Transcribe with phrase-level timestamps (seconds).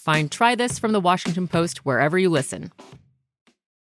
[0.00, 2.72] Find Try This from the Washington Post wherever you listen.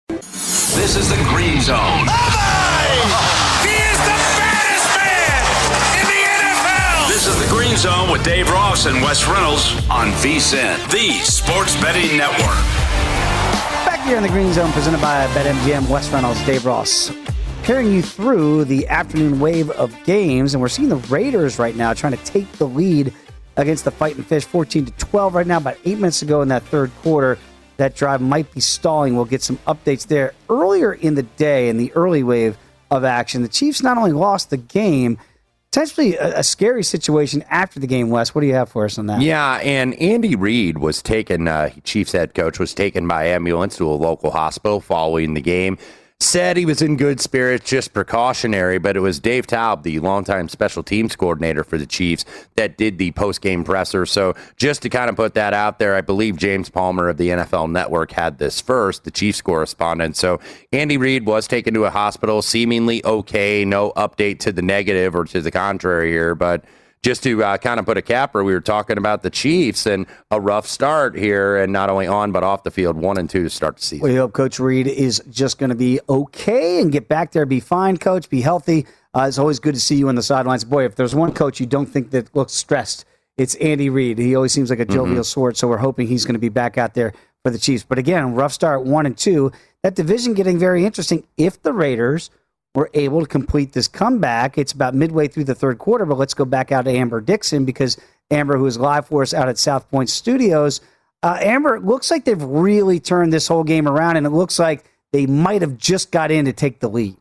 [0.08, 2.08] This is the Green Zone.
[2.08, 5.44] Oh, he is the baddest man
[6.00, 7.10] in the NFL.
[7.10, 11.76] This is the Green Zone with Dave Ross and Wes Reynolds on VSIN, the Sports
[11.82, 12.56] Betting Network.
[13.86, 17.12] Back here in the Green Zone, presented by BetMGM, Wes Reynolds, Dave Ross.
[17.64, 21.94] Carrying you through the afternoon wave of games, and we're seeing the Raiders right now
[21.94, 23.14] trying to take the lead
[23.58, 25.58] against the Fighting Fish, 14 to 12 right now.
[25.58, 27.38] About eight minutes ago in that third quarter,
[27.78, 29.16] that drive might be stalling.
[29.16, 30.34] We'll get some updates there.
[30.50, 32.58] Earlier in the day, in the early wave
[32.90, 35.18] of action, the Chiefs not only lost the game,
[35.72, 38.10] potentially a, a scary situation after the game.
[38.10, 39.22] Wes, what do you have for us on that?
[39.22, 41.48] Yeah, and Andy Reid was taken.
[41.48, 45.78] Uh, Chiefs head coach was taken by ambulance to a local hospital following the game
[46.20, 50.50] said he was in good spirits, just precautionary, but it was Dave Toub, the longtime
[50.50, 54.06] special teams coordinator for the Chiefs, that did the post game presser.
[54.06, 57.30] So just to kind of put that out there, I believe James Palmer of the
[57.30, 60.16] NFL Network had this first, the Chiefs correspondent.
[60.16, 60.40] So
[60.72, 65.26] Andy Reid was taken to a hospital, seemingly okay, no update to the negative or
[65.26, 66.66] to the contrary here, but
[67.04, 70.06] just to uh, kind of put a capper, we were talking about the Chiefs and
[70.32, 73.44] a rough start here, and not only on but off the field, one and two
[73.44, 74.04] to start the season.
[74.04, 77.60] We hope Coach Reid is just going to be okay and get back there, be
[77.60, 78.86] fine, Coach, be healthy.
[79.14, 80.64] Uh, it's always good to see you on the sidelines.
[80.64, 83.06] Boy, if there's one coach you don't think that looks stressed,
[83.38, 84.18] it's Andy Reid.
[84.18, 85.22] He always seems like a jovial mm-hmm.
[85.24, 87.86] sort, so we're hoping he's going to be back out there for the Chiefs.
[87.88, 89.52] But again, rough start, one and two.
[89.84, 91.26] That division getting very interesting.
[91.38, 92.30] If the Raiders–
[92.78, 94.56] were able to complete this comeback.
[94.56, 97.66] It's about midway through the third quarter, but let's go back out to Amber Dixon
[97.66, 97.98] because
[98.30, 100.80] Amber, who is live for us out at South Point Studios,
[101.24, 104.60] uh, Amber, it looks like they've really turned this whole game around, and it looks
[104.60, 107.18] like they might have just got in to take the lead.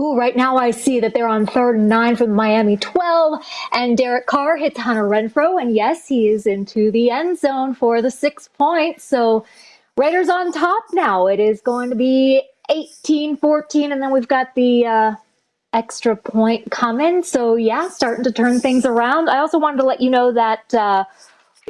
[0.00, 3.40] Ooh, right now I see that they're on third and nine from Miami 12,
[3.70, 8.02] and Derek Carr hits Hunter Renfrow, and yes, he is into the end zone for
[8.02, 9.04] the six points.
[9.04, 9.46] So
[9.98, 11.26] Raiders on top now.
[11.26, 15.14] It is going to be 18 14 and then we've got the uh,
[15.72, 17.22] extra point coming.
[17.22, 19.28] So yeah starting to turn things around.
[19.28, 21.04] I also wanted to let you know that uh,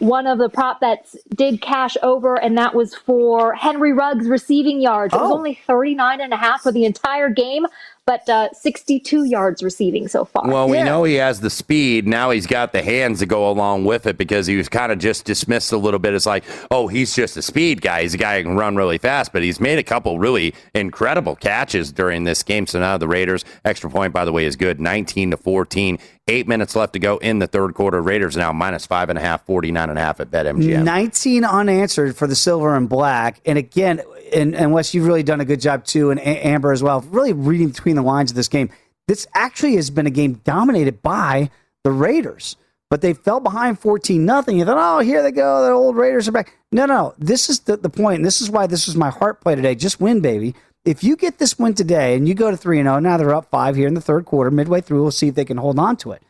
[0.00, 4.80] one of the prop bets did cash over and that was for henry ruggs receiving
[4.80, 5.14] yards.
[5.14, 5.34] It was oh.
[5.34, 7.66] only 39 and a half for the entire game
[8.08, 10.48] but uh, 62 yards receiving so far.
[10.48, 10.84] Well, we yeah.
[10.84, 12.06] know he has the speed.
[12.06, 14.98] Now he's got the hands to go along with it because he was kind of
[14.98, 16.14] just dismissed a little bit.
[16.14, 18.00] It's like, oh, he's just a speed guy.
[18.00, 21.36] He's a guy who can run really fast, but he's made a couple really incredible
[21.36, 22.66] catches during this game.
[22.66, 25.98] So now the Raiders, extra point, by the way, is good 19 to 14.
[26.28, 28.00] Eight minutes left to go in the third quarter.
[28.00, 30.82] Raiders now minus five and a half, 49 and a half at BetMGM.
[30.82, 33.40] 19 unanswered for the silver and black.
[33.44, 34.00] And again,
[34.32, 37.32] and, and Wes, you've really done a good job too, and Amber as well, really
[37.32, 38.70] reading between the lines of this game.
[39.06, 41.50] This actually has been a game dominated by
[41.84, 42.56] the Raiders.
[42.90, 44.58] but they fell behind 14 nothing.
[44.58, 45.64] You thought, oh, here they go.
[45.64, 46.56] The old Raiders are back.
[46.72, 47.14] No, no.
[47.18, 48.16] This is the, the point.
[48.16, 49.74] And this is why this was my heart play today.
[49.74, 50.54] Just win, baby.
[50.84, 53.50] If you get this win today and you go to 3 0, now they're up
[53.50, 55.96] five here in the third quarter, midway through, we'll see if they can hold on
[55.98, 56.22] to it.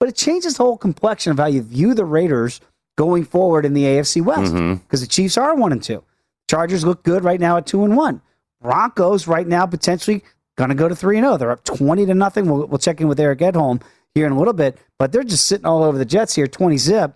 [0.00, 2.60] But it changes the whole complexion of how you view the Raiders
[2.96, 4.74] going forward in the AFC West mm-hmm.
[4.74, 6.02] because the Chiefs are 1 and 2.
[6.48, 8.22] Chargers look good right now at 2 and 1.
[8.60, 10.24] Broncos right now potentially
[10.56, 11.36] going to go to 3 and 0.
[11.36, 12.50] They're up 20 to nothing.
[12.50, 13.82] We'll, we'll check in with Eric Edholm
[14.14, 16.76] here in a little bit, but they're just sitting all over the Jets here, 20
[16.78, 17.14] zip,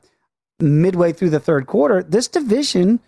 [0.60, 2.02] midway through the third quarter.
[2.02, 3.00] This division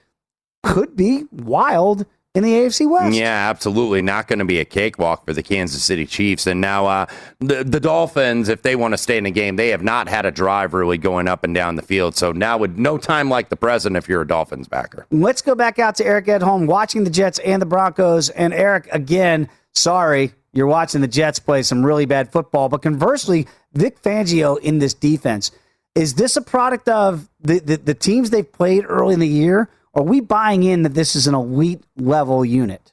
[0.62, 3.16] could be wild in the AFC West.
[3.16, 4.02] Yeah, absolutely.
[4.02, 6.48] Not going to be a cakewalk for the Kansas City Chiefs.
[6.48, 7.06] And now uh,
[7.38, 10.26] the, the Dolphins, if they want to stay in the game, they have not had
[10.26, 12.16] a drive really going up and down the field.
[12.16, 15.06] So now, with no time like the present, if you're a Dolphins backer.
[15.12, 18.30] Let's go back out to Eric at home watching the Jets and the Broncos.
[18.30, 22.68] And Eric, again, sorry, you're watching the Jets play some really bad football.
[22.68, 25.52] But conversely, Vic Fangio in this defense,
[25.94, 29.68] is this a product of the, the, the teams they've played early in the year?
[29.94, 32.92] Are we buying in that this is an elite level unit?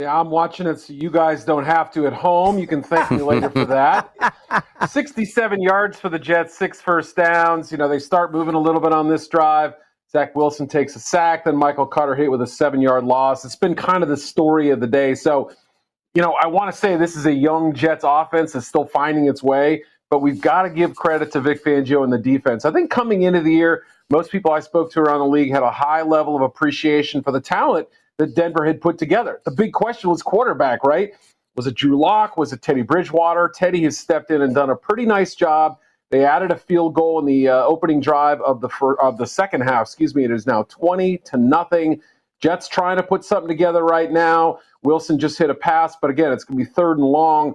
[0.00, 2.56] Yeah, I'm watching it so you guys don't have to at home.
[2.56, 4.14] You can thank me later for that.
[4.88, 7.72] 67 yards for the Jets, six first downs.
[7.72, 9.74] You know, they start moving a little bit on this drive.
[10.12, 13.44] Zach Wilson takes a sack, then Michael Carter hit with a seven yard loss.
[13.44, 15.16] It's been kind of the story of the day.
[15.16, 15.50] So,
[16.14, 19.26] you know, I want to say this is a young Jets offense that's still finding
[19.26, 22.64] its way, but we've got to give credit to Vic Fangio and the defense.
[22.64, 25.62] I think coming into the year, most people I spoke to around the league had
[25.62, 27.88] a high level of appreciation for the talent
[28.18, 29.40] that Denver had put together.
[29.44, 31.12] The big question was quarterback, right?
[31.56, 32.36] Was it Drew Lock?
[32.36, 33.50] Was it Teddy Bridgewater?
[33.54, 35.78] Teddy has stepped in and done a pretty nice job.
[36.10, 39.26] They added a field goal in the uh, opening drive of the fir- of the
[39.26, 39.82] second half.
[39.82, 40.24] Excuse me.
[40.24, 42.00] It is now twenty to nothing.
[42.40, 44.60] Jets trying to put something together right now.
[44.82, 47.54] Wilson just hit a pass, but again, it's going to be third and long.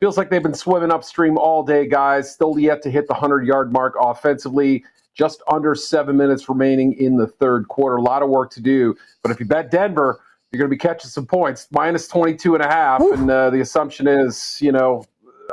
[0.00, 2.30] Feels like they've been swimming upstream all day, guys.
[2.30, 4.84] Still yet to hit the hundred yard mark offensively
[5.18, 7.96] just under seven minutes remaining in the third quarter.
[7.96, 8.94] A lot of work to do.
[9.22, 10.20] But if you bet Denver,
[10.52, 13.00] you're going to be catching some points, minus 22 and a half.
[13.02, 13.12] Ooh.
[13.12, 15.04] And uh, the assumption is, you know,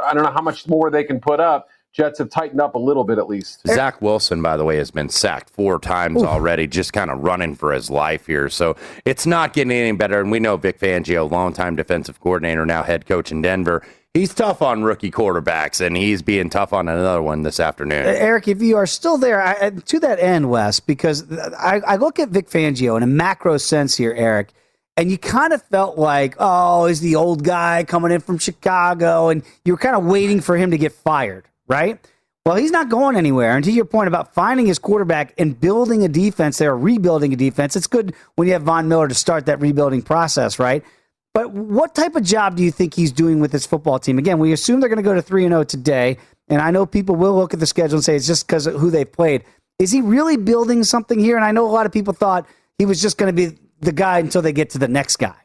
[0.03, 1.67] I don't know how much more they can put up.
[1.91, 3.61] Jets have tightened up a little bit at least.
[3.67, 6.25] Zach Wilson, by the way, has been sacked four times Ooh.
[6.25, 8.49] already, just kind of running for his life here.
[8.49, 8.75] So
[9.05, 10.19] it's not getting any better.
[10.19, 13.81] And we know Vic Fangio, longtime defensive coordinator, now head coach in Denver
[14.15, 18.07] he's tough on rookie quarterbacks, and he's being tough on another one this afternoon.
[18.07, 21.97] Uh, Eric, if you are still there, I, to that end, Wes, because I, I
[21.97, 24.49] look at Vic Fangio in a macro sense here, Eric,
[24.97, 29.29] and you kind of felt like, oh, is the old guy coming in from Chicago,
[29.29, 31.99] and you were kind of waiting for him to get fired, right?
[32.45, 33.55] Well, he's not going anywhere.
[33.55, 37.35] And to your point about finding his quarterback and building a defense, they're rebuilding a
[37.35, 37.75] defense.
[37.75, 40.83] It's good when you have Von Miller to start that rebuilding process, right?
[41.35, 44.17] But what type of job do you think he's doing with his football team?
[44.17, 46.17] Again, we assume they're going to go to 3 and 0 today.
[46.47, 48.75] And I know people will look at the schedule and say it's just because of
[48.75, 49.43] who they've played.
[49.77, 51.35] Is he really building something here?
[51.35, 52.47] And I know a lot of people thought
[52.79, 55.35] he was just going to be the guy until they get to the next guy.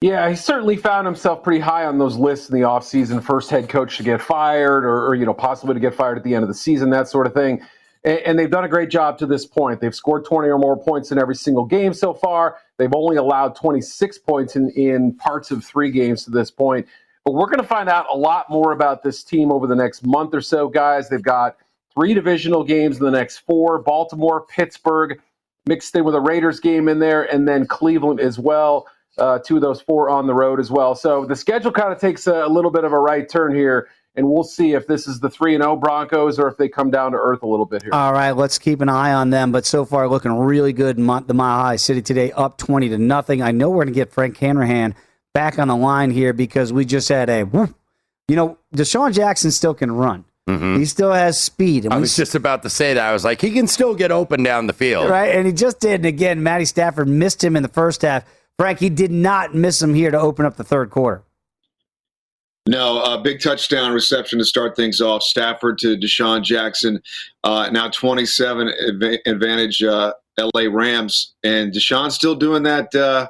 [0.00, 3.20] Yeah, he certainly found himself pretty high on those lists in the offseason.
[3.20, 6.22] First head coach to get fired, or, or, you know, possibly to get fired at
[6.22, 7.60] the end of the season, that sort of thing.
[8.04, 9.80] And, and they've done a great job to this point.
[9.80, 12.58] They've scored 20 or more points in every single game so far.
[12.76, 16.86] They've only allowed 26 points in, in parts of three games to this point.
[17.24, 20.06] But we're going to find out a lot more about this team over the next
[20.06, 21.08] month or so, guys.
[21.08, 21.56] They've got
[21.94, 25.20] three divisional games in the next four Baltimore, Pittsburgh,
[25.66, 28.86] mixed in with a Raiders game in there, and then Cleveland as well.
[29.18, 30.94] Uh, two of those four on the road as well.
[30.94, 33.88] So the schedule kind of takes a, a little bit of a right turn here
[34.18, 36.90] and we'll see if this is the 3 and 0 Broncos or if they come
[36.90, 37.94] down to earth a little bit here.
[37.94, 41.06] All right, let's keep an eye on them, but so far looking really good in
[41.06, 43.42] the Mile High City today up 20 to nothing.
[43.42, 44.96] I know we're going to get Frank Hanrahan
[45.34, 47.76] back on the line here because we just had a whoop.
[48.26, 50.24] You know, DeSean Jackson still can run.
[50.48, 50.78] Mm-hmm.
[50.80, 51.84] He still has speed.
[51.84, 53.08] And I was just about to say that.
[53.08, 55.08] I was like, he can still get open down the field.
[55.08, 56.00] Right, and he just did.
[56.00, 58.24] And again, Matty Stafford missed him in the first half.
[58.58, 61.22] Frank, he did not miss him here to open up the third quarter.
[62.68, 65.22] No, a big touchdown reception to start things off.
[65.22, 67.00] Stafford to DeSean Jackson.
[67.42, 68.68] Uh, now 27
[69.24, 71.34] advantage uh, LA Rams.
[71.42, 73.28] And DeSean still doing that, uh,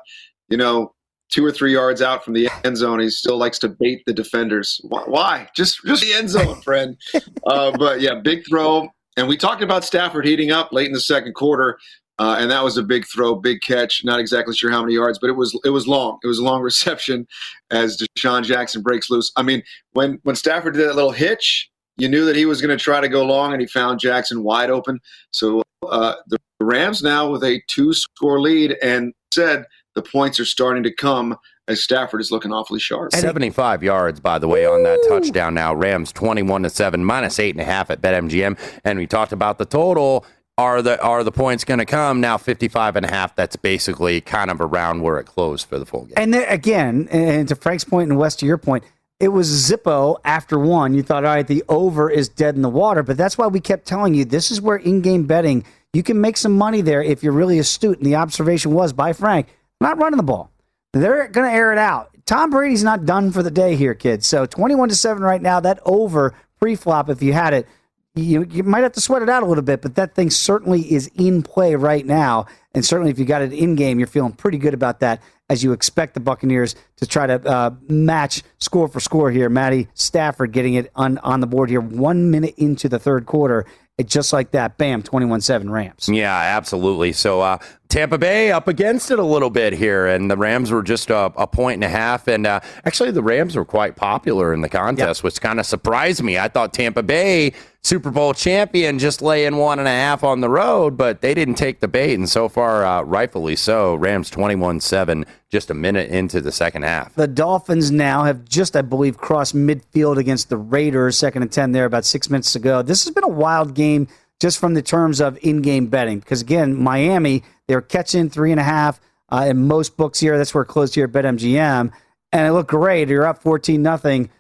[0.48, 0.92] you know,
[1.28, 2.98] two or three yards out from the end zone.
[2.98, 4.80] He still likes to bait the defenders.
[4.82, 5.48] Why?
[5.54, 6.96] Just, just the end zone, friend.
[7.46, 8.88] Uh, but yeah, big throw.
[9.16, 11.78] And we talked about Stafford heating up late in the second quarter.
[12.18, 14.04] Uh, and that was a big throw, big catch.
[14.04, 16.18] Not exactly sure how many yards, but it was it was long.
[16.22, 17.26] It was a long reception
[17.70, 19.30] as DeSean Jackson breaks loose.
[19.36, 22.76] I mean, when when Stafford did that little hitch, you knew that he was going
[22.76, 25.00] to try to go long, and he found Jackson wide open.
[25.30, 30.44] So uh, the Rams now with a two score lead, and said the points are
[30.44, 31.36] starting to come
[31.68, 33.12] as Stafford is looking awfully sharp.
[33.12, 35.74] 75 yards, by the way, on that touchdown now.
[35.74, 38.58] Rams 21 to 7, minus 8.5 at BetMGM.
[38.84, 40.24] And we talked about the total.
[40.58, 44.20] Are the are the points going to come now 55 and a half that's basically
[44.20, 47.54] kind of around where it closed for the full game And then again, and to
[47.54, 48.82] Frank's point and West to your point,
[49.20, 50.94] it was Zippo after one.
[50.94, 53.60] You thought, all right, the over is dead in the water, but that's why we
[53.60, 57.22] kept telling you this is where in-game betting you can make some money there if
[57.22, 57.98] you're really astute.
[57.98, 59.48] And the observation was by Frank,
[59.80, 60.50] not running the ball.
[60.92, 62.10] They're going to air it out.
[62.26, 64.26] Tom Brady's not done for the day here, kids.
[64.26, 67.66] So 21 to 7 right now, that over pre-flop if you had it
[68.14, 70.92] you, you might have to sweat it out a little bit, but that thing certainly
[70.92, 72.46] is in play right now.
[72.74, 75.64] And certainly, if you got it in game, you're feeling pretty good about that as
[75.64, 79.48] you expect the Buccaneers to try to uh, match score for score here.
[79.48, 83.64] Matty Stafford getting it on, on the board here one minute into the third quarter.
[83.96, 86.08] It just like that, bam, 21 7 Rams.
[86.08, 87.12] Yeah, absolutely.
[87.12, 90.84] So uh, Tampa Bay up against it a little bit here, and the Rams were
[90.84, 92.28] just a, a point and a half.
[92.28, 95.24] And uh, actually, the Rams were quite popular in the contest, yep.
[95.24, 96.38] which kind of surprised me.
[96.38, 100.50] I thought Tampa Bay, Super Bowl champion, just laying one and a half on the
[100.50, 102.14] road, but they didn't take the bait.
[102.14, 103.94] And so far, uh, rightfully so.
[103.94, 107.14] Rams 21 7, just a minute into the second half.
[107.14, 111.72] The Dolphins now have just, I believe, crossed midfield against the Raiders, second and 10
[111.72, 112.82] there about six minutes ago.
[112.82, 114.08] This has been a wild game
[114.40, 116.20] just from the terms of in game betting.
[116.20, 120.36] Because again, Miami, they're catching three and a half uh, in most books here.
[120.36, 121.92] That's where it closed here at BetMGM.
[122.32, 123.08] And it looked great.
[123.08, 124.30] You're up 14 nothing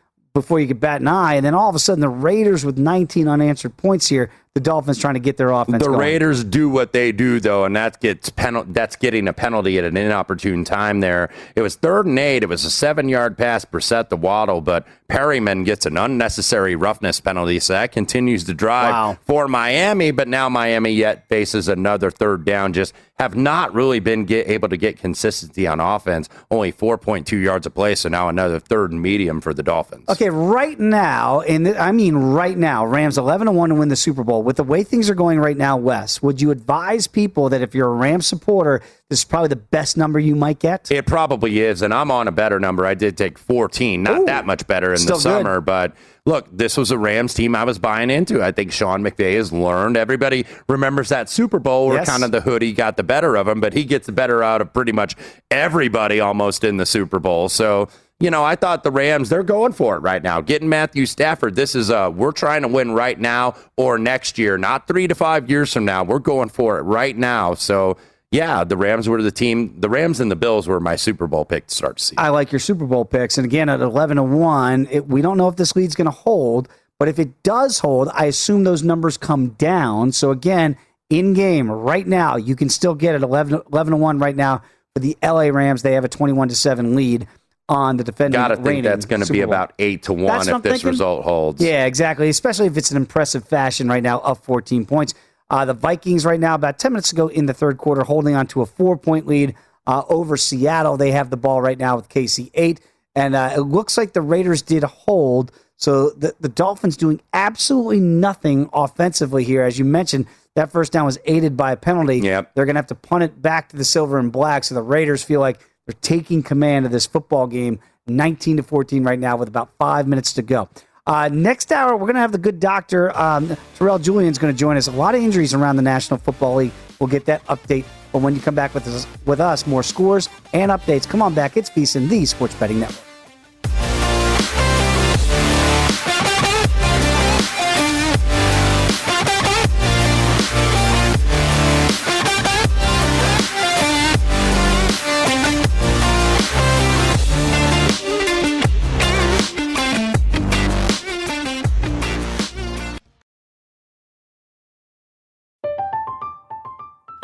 [0.40, 1.34] before you could bat an eye.
[1.34, 4.30] And then all of a sudden, the Raiders with 19 unanswered points here.
[4.54, 5.82] The Dolphins trying to get their offense.
[5.82, 6.00] The going.
[6.00, 9.84] Raiders do what they do though, and that gets penal- That's getting a penalty at
[9.84, 11.00] an inopportune time.
[11.00, 12.42] There, it was third and eight.
[12.42, 17.60] It was a seven-yard pass, Brissett to Waddle, but Perryman gets an unnecessary roughness penalty,
[17.60, 19.18] so that continues to drive wow.
[19.22, 20.10] for Miami.
[20.10, 22.72] But now Miami yet faces another third down.
[22.72, 26.28] Just have not really been get, able to get consistency on offense.
[26.50, 30.08] Only 4.2 yards a play, so now another third and medium for the Dolphins.
[30.08, 34.24] Okay, right now, and I mean right now, Rams 11 1 to win the Super
[34.24, 34.42] Bowl.
[34.48, 37.74] With the way things are going right now, Wes, would you advise people that if
[37.74, 40.90] you're a Rams supporter, this is probably the best number you might get?
[40.90, 42.86] It probably is, and I'm on a better number.
[42.86, 45.66] I did take 14, not Ooh, that much better in the summer, good.
[45.66, 48.42] but look, this was a Rams team I was buying into.
[48.42, 49.98] I think Sean McVay has learned.
[49.98, 52.08] Everybody remembers that Super Bowl where yes.
[52.08, 54.62] kind of the hoodie got the better of him, but he gets the better out
[54.62, 55.14] of pretty much
[55.50, 57.50] everybody almost in the Super Bowl.
[57.50, 57.90] So,
[58.20, 60.40] you know, I thought the Rams, they're going for it right now.
[60.40, 64.58] Getting Matthew Stafford, this is a, we're trying to win right now or next year,
[64.58, 66.02] not three to five years from now.
[66.02, 67.54] We're going for it right now.
[67.54, 67.96] So,
[68.32, 69.80] yeah, the Rams were the team.
[69.80, 72.16] The Rams and the Bills were my Super Bowl pick to start to see.
[72.18, 73.38] I like your Super Bowl picks.
[73.38, 76.10] And again, at 11 to 1, it, we don't know if this lead's going to
[76.10, 80.10] hold, but if it does hold, I assume those numbers come down.
[80.10, 80.76] So again,
[81.08, 84.62] in game right now, you can still get it 11, 11 to 1 right now
[84.92, 85.82] for the LA Rams.
[85.82, 87.28] They have a 21 to 7 lead
[87.68, 88.38] on the defending.
[88.38, 90.90] Got to think that's going to be about eight to one if this thinking.
[90.90, 91.62] result holds.
[91.62, 92.28] Yeah, exactly.
[92.28, 95.14] Especially if it's an impressive fashion right now, up 14 points.
[95.50, 98.46] Uh, the Vikings right now, about 10 minutes ago in the third quarter, holding on
[98.48, 99.54] to a four point lead
[99.86, 100.96] uh, over Seattle.
[100.96, 102.80] They have the ball right now with KC 8.
[103.14, 105.50] And uh, it looks like the Raiders did hold.
[105.76, 109.62] So the, the Dolphins doing absolutely nothing offensively here.
[109.62, 112.18] As you mentioned, that first down was aided by a penalty.
[112.18, 112.54] Yep.
[112.54, 114.64] They're going to have to punt it back to the silver and black.
[114.64, 119.02] So the Raiders feel like they're taking command of this football game 19 to 14
[119.02, 120.68] right now with about five minutes to go.
[121.06, 124.58] Uh, next hour, we're going to have the good doctor, um, Terrell Julian's going to
[124.58, 124.86] join us.
[124.86, 126.72] A lot of injuries around the National Football League.
[127.00, 127.86] We'll get that update.
[128.12, 131.32] But when you come back with us, with us more scores and updates, come on
[131.32, 131.56] back.
[131.56, 133.02] It's VSIN, the Sports Betting Network.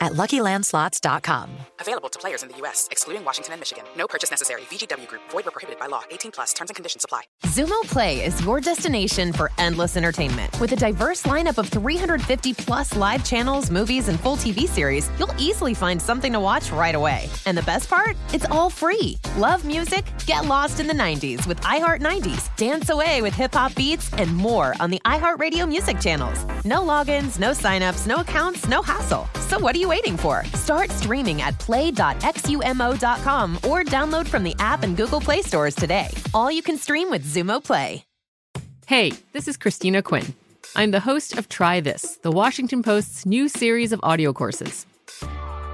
[0.00, 1.50] at LuckyLandSlots.com.
[1.80, 3.84] Available to players in the U.S., excluding Washington and Michigan.
[3.96, 4.62] No purchase necessary.
[4.62, 5.22] VGW Group.
[5.30, 6.02] Void where prohibited by law.
[6.10, 6.52] 18 plus.
[6.54, 7.22] Terms and conditions apply.
[7.46, 10.58] Xumo Play is your destination for endless entertainment.
[10.60, 15.34] With a diverse lineup of 350 plus live channels, movies, and full TV series, you'll
[15.38, 17.28] easily find something to watch right away.
[17.46, 18.16] And the best part?
[18.32, 19.18] It's all free.
[19.36, 20.04] Love music?
[20.26, 22.54] Get lost in the 90s with iHeart 90s.
[22.56, 26.44] Dance away with hip hop beats and more on the iHeartRadio music channels.
[26.64, 29.28] No logins, no signups, no accounts, no hassle.
[29.48, 30.44] So what are you waiting for?
[30.54, 36.08] Start streaming at play.xumo.com or download from the app and Google Play stores today.
[36.32, 38.04] All you can stream with Xumo Play.
[38.86, 40.34] Hey, this is Christina Quinn.
[40.74, 44.86] I'm the host of Try This, the Washington Post's new series of audio courses.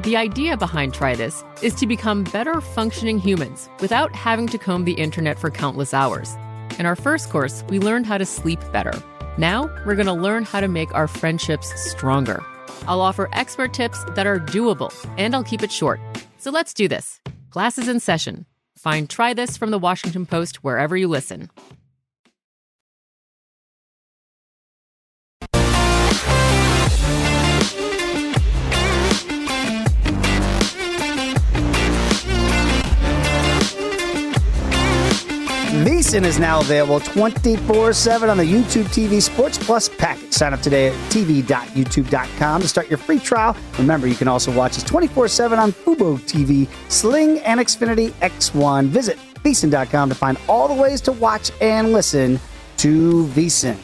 [0.03, 4.85] The idea behind Try This is to become better functioning humans without having to comb
[4.85, 6.35] the internet for countless hours.
[6.79, 8.93] In our first course, we learned how to sleep better.
[9.39, 12.45] Now, we're going to learn how to make our friendships stronger.
[12.87, 16.01] I'll offer expert tips that are doable, and I'll keep it short.
[16.39, 17.21] So let's do this.
[17.51, 18.47] Class is in session.
[18.77, 21.51] Find Try This from the Washington Post wherever you listen.
[36.15, 40.33] VSIN is now available 24 7 on the YouTube TV Sports Plus package.
[40.33, 43.57] Sign up today at tv.youtube.com to start your free trial.
[43.79, 48.87] Remember, you can also watch us 24 7 on Fubo TV, Sling, and Xfinity X1.
[48.87, 52.39] Visit VSIN.com to find all the ways to watch and listen
[52.77, 53.77] to VSIN.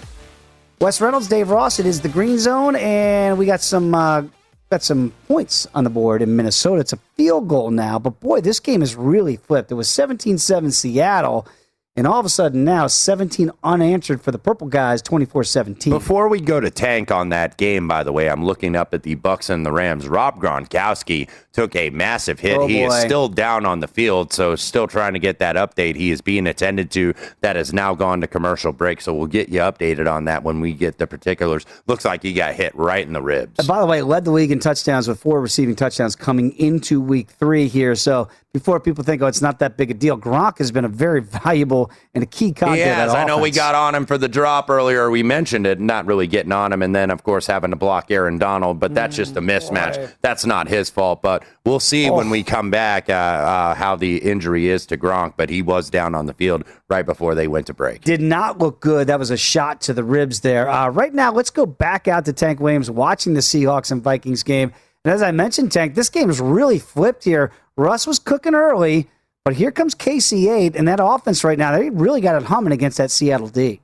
[0.81, 3.93] Wes Reynolds, Dave Ross, it is the Green Zone, and we got some.
[3.93, 4.23] Uh,
[4.71, 6.81] got some points on the board in Minnesota.
[6.81, 9.73] It's a field goal now, but boy, this game has really flipped.
[9.73, 11.49] It was 17 7 Seattle.
[11.97, 15.93] And all of a sudden now, 17 unanswered for the Purple Guys, 24 17.
[15.93, 19.03] Before we go to tank on that game, by the way, I'm looking up at
[19.03, 20.07] the Bucks and the Rams.
[20.07, 22.57] Rob Gronkowski took a massive hit.
[22.59, 25.97] Oh, he is still down on the field, so still trying to get that update.
[25.97, 27.13] He is being attended to.
[27.41, 30.61] That has now gone to commercial break, so we'll get you updated on that when
[30.61, 31.67] we get the particulars.
[31.89, 33.59] Looks like he got hit right in the ribs.
[33.59, 37.01] And by the way, led the league in touchdowns with four receiving touchdowns coming into
[37.01, 37.97] week three here.
[37.97, 40.89] So before people think, oh, it's not that big a deal, Gronk has been a
[40.89, 42.91] very valuable and a key cog He to.
[42.91, 45.11] I know we got on him for the drop earlier.
[45.11, 48.11] We mentioned it, not really getting on him, and then of course having to block
[48.11, 48.81] Aaron Donald.
[48.81, 50.13] But that's just a mismatch.
[50.23, 51.23] That's not his fault.
[51.23, 55.35] But we'll see when we come back uh, uh, how the injury is to Gronk.
[55.37, 58.03] But he was down on the field right before they went to break.
[58.03, 59.07] Did not look good.
[59.07, 60.69] That was a shot to the ribs there.
[60.69, 64.43] Uh, right now, let's go back out to Tank Williams watching the Seahawks and Vikings
[64.43, 64.73] game.
[65.05, 67.53] And as I mentioned, Tank, this game is really flipped here.
[67.77, 69.09] Russ was cooking early,
[69.45, 72.99] but here comes KC8, and that offense right now, they really got it humming against
[72.99, 73.81] that Seattle D.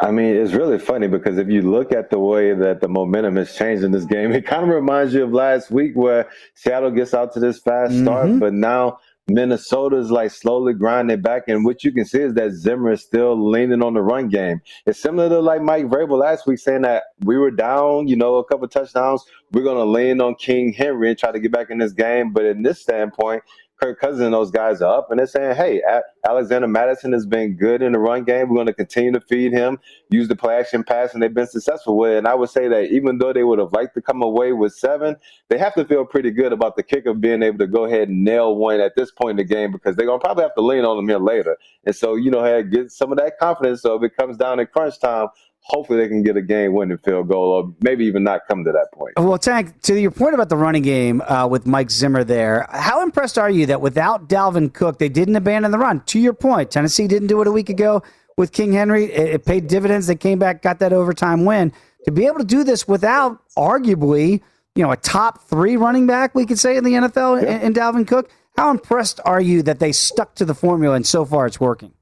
[0.00, 3.36] I mean, it's really funny because if you look at the way that the momentum
[3.36, 6.90] has changed in this game, it kind of reminds you of last week where Seattle
[6.90, 8.40] gets out to this fast start, Mhm.
[8.40, 11.48] but now Minnesota's like slowly grinding back.
[11.48, 14.60] And what you can see is that Zimmer is still leaning on the run game.
[14.86, 18.36] It's similar to like Mike Vrabel last week saying that we were down, you know,
[18.36, 19.24] a couple touchdowns.
[19.52, 22.32] We're going to lean on King Henry and try to get back in this game.
[22.32, 23.42] But in this standpoint,
[23.80, 25.82] Kirk Cousins and those guys are up, and they're saying, "Hey,
[26.26, 28.48] Alexander Mattison has been good in the run game.
[28.48, 29.78] We're going to continue to feed him,
[30.10, 32.68] use the play action pass, and they've been successful with it." And I would say
[32.68, 35.16] that even though they would have liked to come away with seven,
[35.48, 38.08] they have to feel pretty good about the kick of being able to go ahead
[38.08, 40.54] and nail one at this point in the game because they're going to probably have
[40.54, 41.56] to lean on them here later.
[41.84, 43.82] And so, you know, get some of that confidence.
[43.82, 45.28] So if it comes down to crunch time,
[45.68, 48.88] hopefully they can get a game-winning field goal, or maybe even not come to that
[48.92, 49.12] point.
[49.16, 53.02] Well, Tank, to your point about the running game uh, with Mike Zimmer there, how
[53.02, 56.02] impressed are you that without Dalvin Cook, they didn't abandon the run?
[56.06, 58.02] To your point, Tennessee didn't do it a week ago
[58.36, 59.06] with King Henry.
[59.06, 60.06] It, it paid dividends.
[60.06, 61.72] They came back, got that overtime win.
[62.04, 64.40] To be able to do this without arguably,
[64.76, 67.74] you know, a top three running back, we could say in the NFL, in, in
[67.74, 71.46] Dalvin Cook, how impressed are you that they stuck to the formula and so far
[71.46, 71.92] it's working?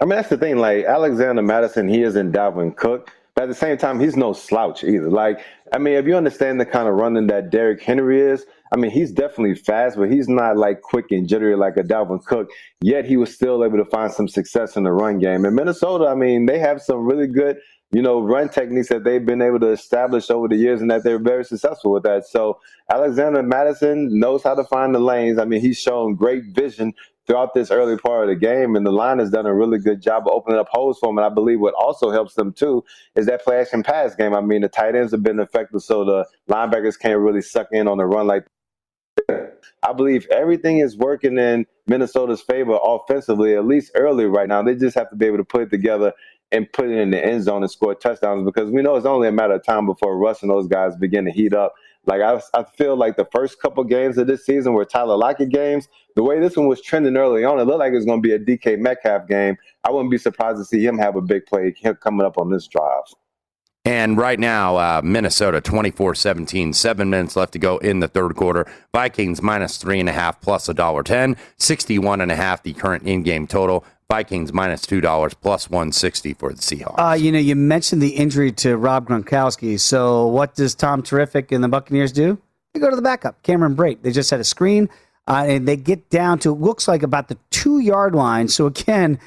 [0.00, 0.58] I mean, that's the thing.
[0.58, 4.84] Like Alexander Mattison, he isn't Dalvin Cook, but at the same time, he's no slouch
[4.84, 5.10] either.
[5.10, 5.40] Like,
[5.72, 8.90] I mean, if you understand the kind of running that Derrick Henry is, I mean,
[8.90, 12.48] he's definitely fast, but he's not like quick and jittery like a Dalvin Cook.
[12.80, 15.44] Yet he was still able to find some success in the run game.
[15.44, 17.58] In Minnesota, I mean, they have some really good,
[17.90, 21.02] you know, run techniques that they've been able to establish over the years, and that
[21.02, 22.26] they're very successful with that.
[22.26, 22.60] So
[22.92, 25.38] Alexander Mattison knows how to find the lanes.
[25.38, 26.92] I mean, he's shown great vision
[27.28, 30.00] throughout this early part of the game, and the line has done a really good
[30.00, 31.18] job of opening up holes for him.
[31.18, 32.82] And I believe what also helps them too
[33.14, 34.34] is that play action pass game.
[34.34, 37.86] I mean, the tight ends have been effective, so the linebackers can't really suck in
[37.86, 38.46] on the run like
[39.82, 44.62] I believe everything is working in Minnesota's favor offensively, at least early right now.
[44.62, 46.12] They just have to be able to put it together
[46.50, 49.28] and put it in the end zone and score touchdowns because we know it's only
[49.28, 51.74] a matter of time before Russ and those guys begin to heat up.
[52.08, 55.50] Like I, I feel like the first couple games of this season were Tyler Lockett
[55.50, 55.88] games.
[56.16, 58.26] The way this one was trending early on, it looked like it was going to
[58.26, 59.58] be a DK Metcalf game.
[59.84, 62.66] I wouldn't be surprised to see him have a big play coming up on this
[62.66, 63.04] drive.
[63.84, 68.36] And right now, uh, Minnesota 24 17, seven minutes left to go in the third
[68.36, 68.66] quarter.
[68.94, 72.72] Vikings minus three and a half plus a dollar 10, 61 and a half the
[72.72, 73.84] current in game total.
[74.10, 76.94] Vikings minus two dollars plus one sixty for the Seahawks.
[76.98, 79.78] Uh, you know, you mentioned the injury to Rob Gronkowski.
[79.78, 82.38] So what does Tom Terrific and the Buccaneers do?
[82.72, 84.00] They go to the backup, Cameron Brate.
[84.02, 84.88] They just had a screen,
[85.26, 88.48] uh, and they get down to looks like about the two yard line.
[88.48, 89.18] So again,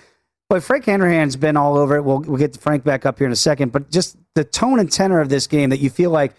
[0.49, 2.01] boy, Frank Hanrahan's been all over it.
[2.03, 4.91] We'll we'll get Frank back up here in a second, but just the tone and
[4.91, 6.33] tenor of this game that you feel like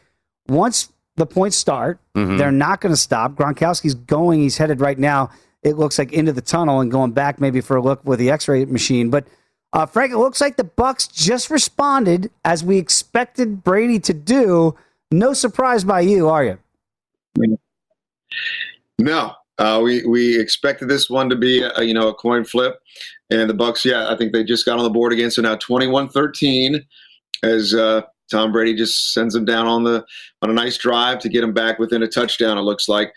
[0.48, 2.37] once the points start, Mm-hmm.
[2.38, 3.35] they're not going to stop.
[3.37, 4.40] Gronkowski's going.
[4.40, 5.31] He's headed right now
[5.62, 8.31] it looks like into the tunnel and going back maybe for a look with the
[8.31, 9.11] X-ray machine.
[9.11, 9.27] But
[9.72, 14.77] uh, Frank, it looks like the Bucks just responded as we expected Brady to do.
[15.11, 16.59] No surprise by you, are you?
[18.98, 22.81] No, uh, we we expected this one to be a, you know a coin flip,
[23.31, 23.85] and the Bucks.
[23.85, 25.31] Yeah, I think they just got on the board again.
[25.31, 26.85] So now 21-13
[27.42, 30.05] as uh, Tom Brady just sends them down on the
[30.42, 32.59] on a nice drive to get them back within a touchdown.
[32.59, 33.12] It looks like,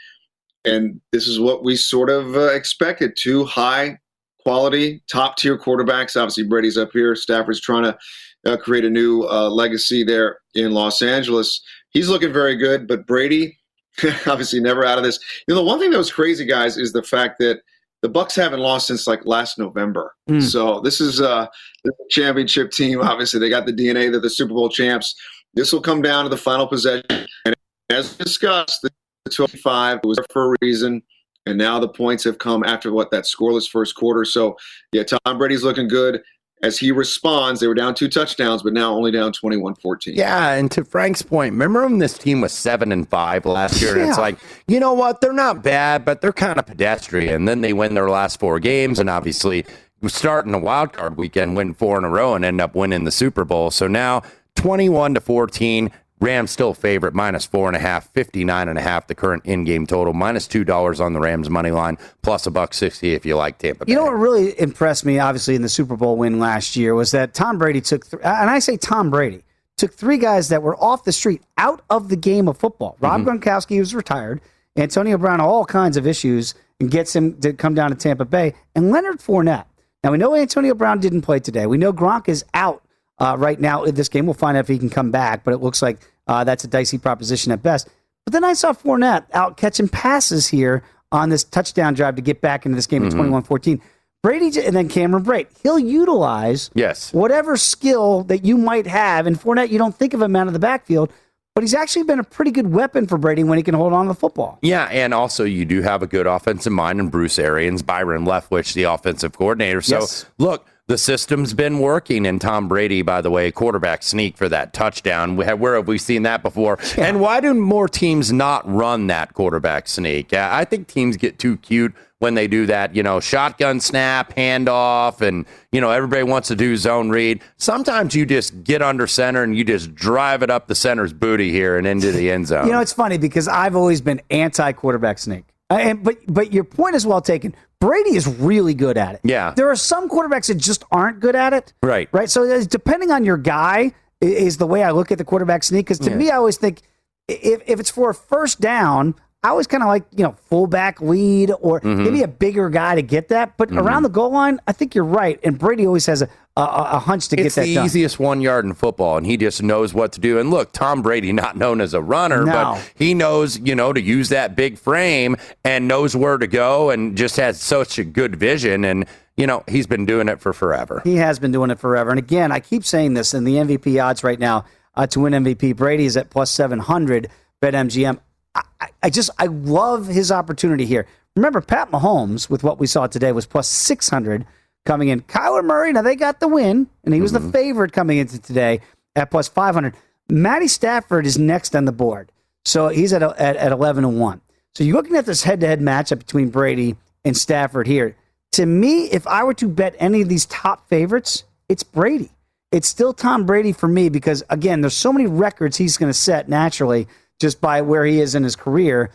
[0.65, 3.97] and this is what we sort of uh, expected: two high
[4.43, 6.19] quality, top tier quarterbacks.
[6.19, 7.15] Obviously, Brady's up here.
[7.15, 7.97] Stafford's trying to
[8.45, 11.61] uh, create a new uh, legacy there in Los Angeles.
[11.89, 13.57] He's looking very good, but Brady
[14.27, 15.19] obviously never out of this.
[15.47, 17.61] You know, the one thing that was crazy, guys, is the fact that
[18.01, 20.13] the Bucks haven't lost since like last November.
[20.29, 20.43] Mm.
[20.43, 21.47] So this is uh,
[21.83, 23.01] the championship team.
[23.01, 24.11] Obviously, they got the DNA.
[24.11, 25.15] They're the Super Bowl champs.
[25.53, 27.25] This will come down to the final possession.
[27.45, 27.55] And
[27.89, 28.91] as discussed, the
[29.29, 31.01] 25 was there for a reason.
[31.47, 34.25] And now the points have come after what that scoreless first quarter.
[34.25, 34.57] So
[34.91, 36.23] yeah, Tom Brady's looking good
[36.63, 37.59] as he responds.
[37.59, 40.15] They were down two touchdowns, but now only down 21-14.
[40.15, 43.99] Yeah, and to Frank's point, remember when this team was seven and five last year?
[43.99, 45.21] And it's like, you know what?
[45.21, 47.45] They're not bad, but they're kind of pedestrian.
[47.45, 49.65] Then they win their last four games, and obviously
[50.07, 53.11] starting a wild card weekend, win four in a row, and end up winning the
[53.11, 53.69] Super Bowl.
[53.69, 54.23] So now
[54.55, 55.91] 21 to 14.
[56.21, 59.85] Rams still favorite, minus four and a half, 59 and a half, the current in-game
[59.85, 63.35] total, minus two dollars on the Rams money line, plus a buck sixty if you
[63.35, 63.91] like Tampa Bay.
[63.91, 67.11] You know what really impressed me, obviously, in the Super Bowl win last year was
[67.11, 69.43] that Tom Brady took, th- and I say Tom Brady,
[69.77, 72.95] took three guys that were off the street out of the game of football.
[73.01, 73.29] Rob Mm-hmm.
[73.29, 74.39] Gronkowski was retired,
[74.77, 78.53] Antonio Brown, all kinds of issues, and gets him to come down to Tampa Bay,
[78.73, 79.65] and Leonard Fournette.
[80.01, 81.65] Now, we know Antonio Brown didn't play today.
[81.65, 82.83] We know Gronk is out
[83.19, 84.25] uh, right now in this game.
[84.25, 86.67] We'll find out if he can come back, but it looks like uh, that's a
[86.67, 87.87] dicey proposition at best.
[88.25, 92.41] But then I saw Fournette out catching passes here on this touchdown drive to get
[92.41, 93.07] back into this game Mhm.
[93.07, 93.81] at 21 14.
[94.23, 95.47] Brady and then Cameron Brate.
[95.61, 97.13] He'll utilize yes.
[97.13, 99.27] whatever skill that you might have.
[99.27, 101.11] And Fournette, you don't think of him out of the backfield,
[101.53, 104.05] but he's actually been a pretty good weapon for Brady when he can hold on
[104.05, 104.57] to the football.
[104.63, 108.73] Yeah, and also you do have a good offensive mind in Bruce Arians, Byron Leftwich,
[108.73, 109.81] the offensive coordinator.
[109.81, 110.25] So Yes.
[110.39, 114.71] look, the system's been working, and Tom Brady, by the way, quarterback sneak for that
[114.71, 115.35] touchdown.
[115.35, 116.77] Where have we seen that before?
[116.97, 120.33] And why do more teams not run that quarterback sneak?
[120.33, 125.21] I think teams get too cute when they do that, you know, shotgun snap, handoff,
[125.21, 127.41] and, you know, everybody wants to do zone read.
[127.57, 131.51] Sometimes you just get under center and you just drive it up the center's booty
[131.51, 132.65] here and into the end zone.
[132.65, 135.45] You know, it's funny because I've always been anti quarterback sneak.
[135.75, 137.55] Uh, And, but but your point is well taken.
[137.79, 139.21] Brady is really good at it.
[139.23, 139.53] Yeah.
[139.55, 141.73] There are some quarterbacks that just aren't good at it.
[141.83, 142.07] Right.
[142.11, 142.29] Right.
[142.29, 145.85] So depending on your guy is the way I look at the quarterback sneak.
[145.85, 146.15] Because to Yeah.
[146.15, 146.81] me, I always think
[147.27, 150.99] if, if it's for a first down, I always kind of like, you know, fullback
[151.01, 151.97] lead or Mhm.
[152.03, 153.53] maybe a bigger guy to get that.
[153.57, 153.79] But Mhm.
[153.81, 155.39] around the goal line, I think you're right.
[155.43, 156.27] And Brady always has a,
[156.57, 157.85] a, a hunch to it's get that It's the done.
[157.85, 160.39] easiest one yard in football, and he just knows what to do.
[160.39, 162.51] And look, Tom Brady, not known as a runner, No.
[162.53, 166.89] but he knows, you know, to use that big frame and knows where to go
[166.89, 168.83] and just has such a good vision.
[168.83, 169.05] And,
[169.37, 171.01] you know, he's been doing it for forever.
[171.03, 172.09] He has been doing it forever.
[172.09, 175.33] And again, I keep saying this in the MVP odds right now uh, to win
[175.33, 175.73] MVP.
[175.75, 177.27] Brady is at plus 700,
[177.61, 178.17] bet MGM.
[178.55, 181.07] I, I- just, I love his opportunity here.
[181.35, 184.45] Remember, Pat Mahomes, with what we saw today, was plus 600
[184.85, 185.21] coming in.
[185.21, 187.51] Kyler Murray, now they got the win, and he was the mm-hmm.
[187.51, 188.79] favorite coming into today
[189.15, 189.95] at plus 500.
[190.29, 192.31] Matty Stafford is next on the board.
[192.63, 194.41] So he's at, at, at 11 and 1.
[194.73, 198.15] So you're looking at this head to head matchup between Brady and Stafford here.
[198.53, 202.31] To me, if I were to bet any of these top favorites, it's Brady.
[202.71, 206.17] It's still Tom Brady for me because, again, there's so many records he's going to
[206.17, 207.07] set naturally
[207.39, 209.09] just by where he is in his career.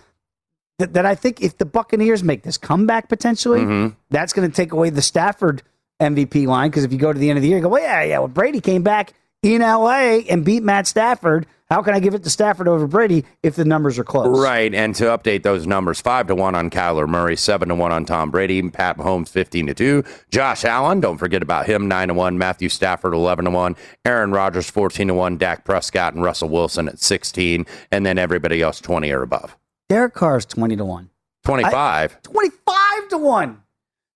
[0.78, 3.96] that, that I think if the Buccaneers make this comeback potentially, Mhm.
[4.11, 5.62] that's going to take away the Stafford
[6.00, 6.70] MVP line.
[6.70, 8.18] Because if you go to the end of the year, you go, well, yeah, yeah,
[8.18, 11.46] well, Brady came back in LA and beat Matt Stafford.
[11.70, 14.37] How can I give it to Stafford over Brady if the numbers are close?
[14.40, 17.92] Right, and to update those numbers, five to one on Kyler Murray, seven to one
[17.92, 22.09] on Tom Brady, Pat Mahomes fifteen to two, Josh Allen, don't forget about him, nine
[22.09, 26.24] to one, Matthew Stafford eleven to one, Aaron Rodgers fourteen to one, Dak Prescott and
[26.24, 29.57] Russell Wilson at sixteen, and then everybody else twenty or above.
[29.88, 31.11] Derek Carr's 20 to 1.
[31.42, 32.22] Twenty five.
[32.22, 33.62] 25 to 1.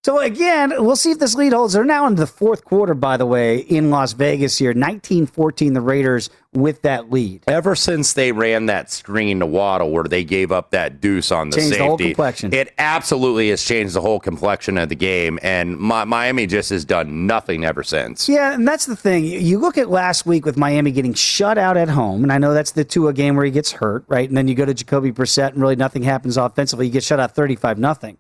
[0.05, 1.73] So again, we'll see if this lead holds.
[1.73, 4.75] They're now into the fourth quarter, by the way, in Las Vegas here.
[4.75, 7.43] 19-14, the Raiders with that lead.
[7.49, 11.49] Ever since they ran that screen to Waddle where they gave up that deuce on
[11.49, 12.53] the Changed the safety, whole complexion.
[12.53, 16.85] it absolutely has changed the whole complexion of the game, and Mi- Miami just has
[16.85, 18.29] done nothing ever since.
[18.29, 19.25] Yeah, and that's the thing.
[19.25, 22.37] You- You look at last week with Miami getting shut out at home, and I
[22.37, 24.29] know that's the Tua game where he gets hurt, right?
[24.29, 26.87] And then you go to Jacoby Brissett, and really nothing happens offensively.
[26.89, 28.19] You get shut out 35 nothing.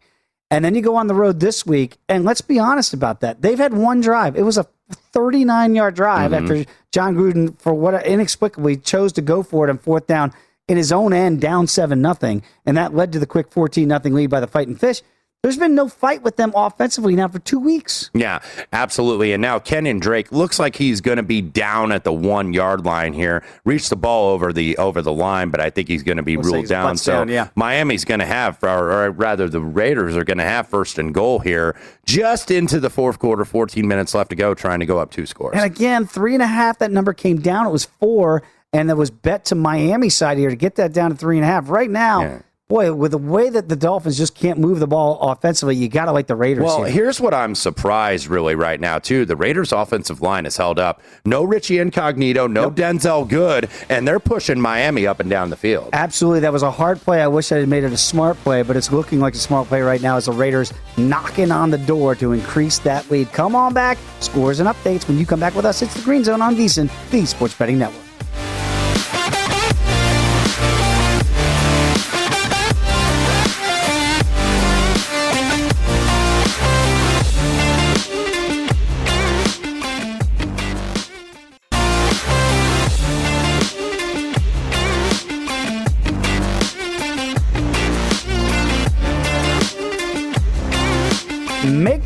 [0.51, 3.43] And then you go on the road this week, and let's be honest about that.
[3.43, 4.37] They've had one drive.
[4.37, 4.67] It was a
[5.13, 6.41] 39 yard drive Mhm.
[6.43, 10.33] after Jon Gruden, for what inexplicably, chose to go for it on fourth down
[10.69, 14.15] in his own end, down 7 nothing, And that led to the quick 14 nothing
[14.15, 15.03] lead by the Fighting Fish.
[15.45, 18.11] There's been no fight with them offensively now for two weeks.
[18.15, 18.39] Yeah,
[18.73, 19.35] absolutely.
[19.35, 22.87] And now Kenyan Drake looks like he's going to be down at the one yard
[22.87, 23.45] line here.
[23.67, 26.39] Reached the ball over the over the line, but I think he's going to be
[26.39, 26.97] like ruled down.
[26.97, 27.49] So down, yeah.
[27.57, 31.13] Miami's going to have, or, or rather, the Raiders are going to have first and
[31.13, 33.45] goal here, just into the fourth quarter.
[33.45, 35.57] 14 minutes left to go, trying to go up two scores.
[35.57, 37.67] And again, three and a half, that number came down.
[37.67, 41.11] It was four, and it was bet to Miami side here to get that down
[41.11, 41.69] to three and a half.
[41.69, 45.77] Right now, boy, with the way that the Dolphins just can't move the ball offensively,
[45.77, 46.93] you got to like the Raiders Well, here.
[46.93, 49.25] here's what I'm surprised really right now too.
[49.27, 51.03] The Raiders' offensive line is held up.
[51.27, 55.91] No Richie Incognito, no Denzelle Good, and they're pushing Miami up and down the field.
[55.93, 56.41] Absolutely.
[56.41, 57.23] That was a hard play.
[57.23, 59.69] I wish I had made it a smart play, but it's looking like a smart
[59.69, 63.31] play right now as the Raiders knocking on the door to increase that lead.
[63.33, 63.99] Come on back.
[64.21, 65.83] Scores and updates when you come back with us.
[65.83, 68.04] It's the Green Zone on VSiN, the Sports Betting Network.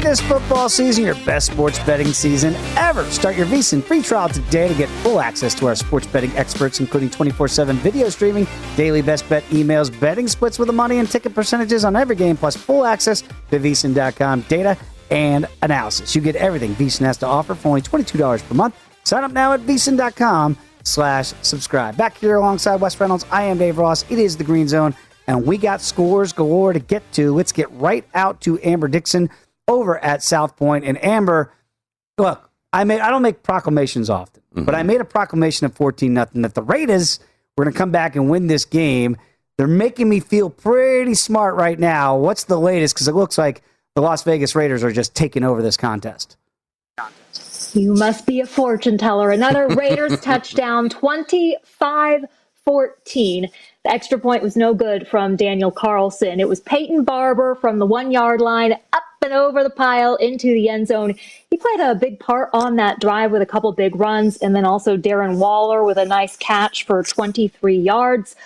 [0.08, 3.04] This football season your best sports betting season ever.
[3.10, 6.80] Start your VSiN free trial today to get full access to our sports betting experts,
[6.80, 11.10] including 24 7 video streaming, daily best bet emails, betting splits with the money, and
[11.10, 14.78] ticket percentages on every game, plus full access to VSiN.com data
[15.10, 16.14] and analysis.
[16.14, 18.76] You get everything VSiN has to offer for only $22 per month.
[19.04, 21.98] Sign up now at VSiN.com slash subscribe.
[21.98, 24.10] Back here alongside Wes Reynolds, I am Dave Ross.
[24.10, 24.94] It is the Green Zone,
[25.26, 27.34] and we got scores galore to get to.
[27.34, 29.28] Let's get right out to Amber Dixon
[29.68, 30.84] over at South Point.
[30.84, 31.52] And Amber,
[32.16, 34.64] look, I made I don't make proclamations often, mm-hmm.
[34.64, 37.20] but I made a proclamation of 14 nothing that the Raiders
[37.56, 39.16] were going to come back and win this game.
[39.56, 42.16] They're making me feel pretty smart right now.
[42.16, 42.94] What's the latest?
[42.94, 43.62] Because it looks like
[43.94, 46.36] the Las Vegas Raiders are just taking over this contest.
[47.74, 49.30] You must be a fortune teller.
[49.30, 52.24] Another Raiders touchdown, 25
[52.64, 53.48] 14.
[53.84, 56.38] The extra point was no good from Daniel Carlson.
[56.38, 60.68] It was Peyton Barber from the one yard line up over the pile into the
[60.68, 61.14] end zone.
[61.50, 64.64] He played a big part on that drive with a couple big runs, and then
[64.64, 68.36] also Darren Waller with a nice catch for 23 yards.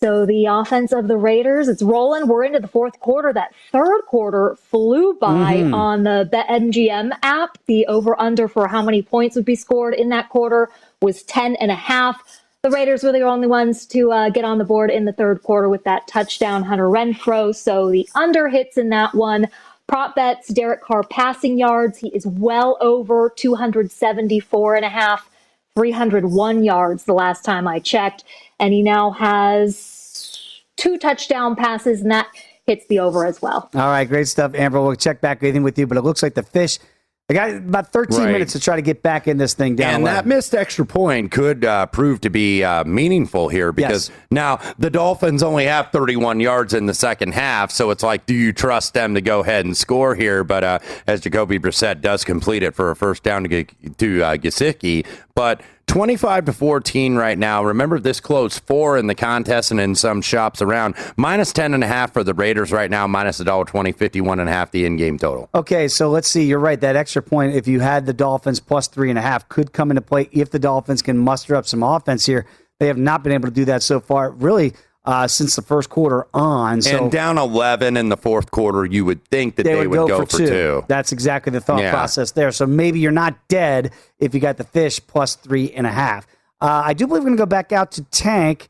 [0.00, 2.28] So the offense of the Raiders, it's rolling.
[2.28, 3.32] We're into the fourth quarter.
[3.32, 5.74] That third quarter flew by Mhm.
[5.74, 7.56] on the BetMGM app.
[7.66, 10.68] The over under for how many points would be scored in that quarter
[11.00, 12.22] was 10 and a half.
[12.62, 15.42] The Raiders were the only ones to uh, get on the board in the third
[15.42, 17.54] quarter with that touchdown, Hunter Renfrow.
[17.54, 19.46] So the under hits in that one.
[19.86, 21.98] Prop bets, Derek Carr passing yards.
[21.98, 25.30] He is well over 274 and a half,
[25.76, 28.24] 301 yards the last time I checked.
[28.58, 32.26] And he now has two touchdown passes, and that
[32.66, 33.70] hits the over as well.
[33.74, 34.82] All right, great stuff, Amber.
[34.82, 36.78] We'll check back anything with you, but it looks like the fish.
[37.28, 38.32] I got about 13 Right.
[38.32, 39.94] minutes to try to get back in this thing down.
[39.96, 40.12] And low.
[40.12, 44.90] that missed extra point could uh, prove to be uh, meaningful here because now the
[44.90, 47.72] Dolphins only have 31 yards in the second half.
[47.72, 50.44] So it's like, do you trust them to go ahead and score here?
[50.44, 54.36] But uh, as Jacoby Brissett does complete it for a first down to, to uh,
[54.36, 57.64] Gesicki, but 25 to 14 right now.
[57.64, 61.84] Remember this close four in the contest and in some shops around minus 10 and
[61.84, 64.72] a half for the Raiders right now, minus a dollar 20, 51 and a half
[64.72, 65.48] the in-game total.
[65.54, 66.44] Okay, so let's see.
[66.44, 66.80] You're right.
[66.80, 69.90] That extra point, if you had the Dolphins plus three and a half, could come
[69.90, 72.46] into play if the Dolphins can muster up some offense here.
[72.78, 74.30] They have not been able to do that so far.
[74.30, 74.74] Really,
[75.06, 76.82] uh, since the first quarter on.
[76.82, 80.26] So and down 11 in the fourth quarter, you would think that they, would, go,
[80.26, 80.84] for, two.
[80.88, 81.90] That's exactly the thought Yeah.
[81.92, 82.50] process there.
[82.52, 86.26] So maybe you're not dead if you got the fish plus three and a half.
[86.60, 88.68] Uh, I do believe we're going to go back out to Tank.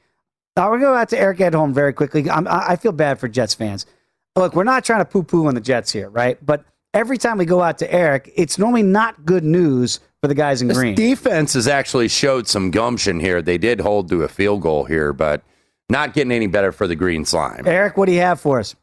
[0.57, 2.29] Uh, we're going to go out to Eric Edholm very quickly.
[2.31, 3.87] I'm, I I feel bad for Jets fans.
[4.35, 6.38] Look, we're not trying to poo poo on the Jets here, right?
[6.44, 10.35] But every time we go out to Eric, it's normally not good news for the
[10.35, 10.94] guys in This green.
[10.94, 13.40] defense has actually showed some gumption here.
[13.40, 15.42] They did hold to a field goal here, but
[15.88, 17.66] not getting any better for the green slime.
[17.66, 18.75] Eric, what do you have for us?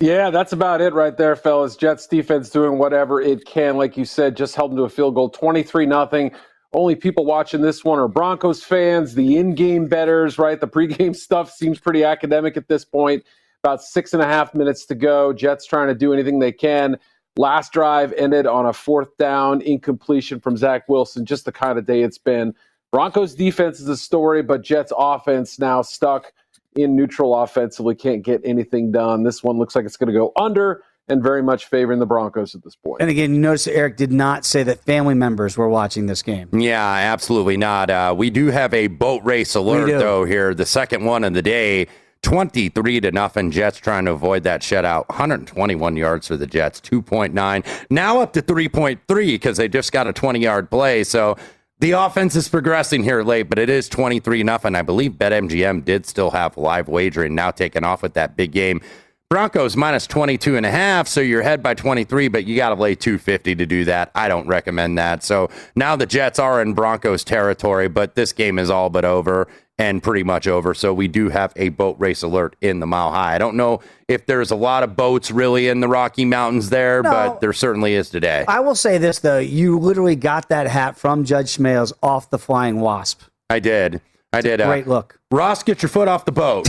[0.00, 1.76] Yeah, that's about it right there, fellas.
[1.76, 5.14] Jets defense doing whatever it can, like you said, just held them to a field
[5.14, 6.32] goal, twenty three nothing.
[6.74, 10.60] Only people watching this one are Broncos fans, the in-game betters, right?
[10.60, 13.24] The pregame stuff seems pretty academic at this point.
[13.62, 15.32] About six and a half minutes to go.
[15.32, 16.98] Jets trying to do anything they can.
[17.36, 21.24] Last drive ended on a fourth down incompletion from Zach Wilson.
[21.24, 22.54] Just the kind of day it's been.
[22.92, 26.32] Broncos defense is a story, but Jets offense now stuck
[26.76, 29.24] in neutral offensively, can't get anything done.
[29.24, 32.54] This one looks like it's going to go under and very much favoring the Broncos
[32.54, 33.00] at this point.
[33.00, 36.48] And again, you notice Eric did not say that family members were watching this game.
[36.52, 37.90] Yeah, absolutely not.
[37.90, 40.54] Uh, we do have a boat race alert though here.
[40.54, 41.88] The second one of the day,
[42.22, 43.50] twenty-three to nothing.
[43.50, 45.08] Jets trying to avoid that shutout.
[45.08, 46.80] One hundred twenty-one yards for the Jets.
[46.80, 47.64] Two point nine.
[47.90, 51.04] Now up to three point three because they just got a twenty-yard play.
[51.04, 51.36] So
[51.82, 54.76] the offense is progressing here late, but it is twenty-three nothing.
[54.76, 58.80] I believe BetMGM did still have live wagering now taking off with that big game.
[59.28, 62.74] Broncos minus 22 and a half, so you're ahead by 23, but you got to
[62.74, 64.12] lay 250 to do that.
[64.14, 65.24] I don't recommend that.
[65.24, 69.48] So now the Jets are in Broncos territory, but this game is all but over
[69.82, 70.74] and pretty much over.
[70.74, 73.34] So we do have a boat race alert in the Mile High.
[73.34, 77.02] I don't know if there's a lot of boats really in the Rocky Mountains there,
[77.02, 77.10] No.
[77.10, 78.44] but there certainly is today.
[78.46, 82.38] I will say this though, you literally got that hat from Judge Smails off the
[82.38, 83.22] Flying Wasp.
[83.50, 84.00] I did.
[84.32, 84.60] I did.
[84.60, 85.18] uh, great look.
[85.32, 86.68] Ross, get your foot off the boat.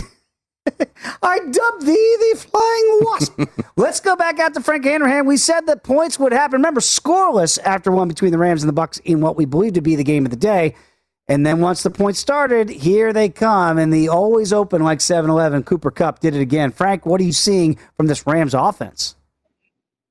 [1.22, 3.40] I dubbed thee the Flying Wasp.
[3.76, 5.24] Let's go back out to Frank Hanrahan.
[5.26, 6.56] We said that points would happen.
[6.58, 9.80] Remember, scoreless after one between the Rams and the Bucks in what we believe to
[9.82, 10.74] be the game of the day.
[11.28, 13.78] And then once the point started, here they come.
[13.78, 16.70] And the always open like 7 Eleven, Cooper Kupp did it again.
[16.70, 19.16] Frank, what are you seeing from this Rams offense?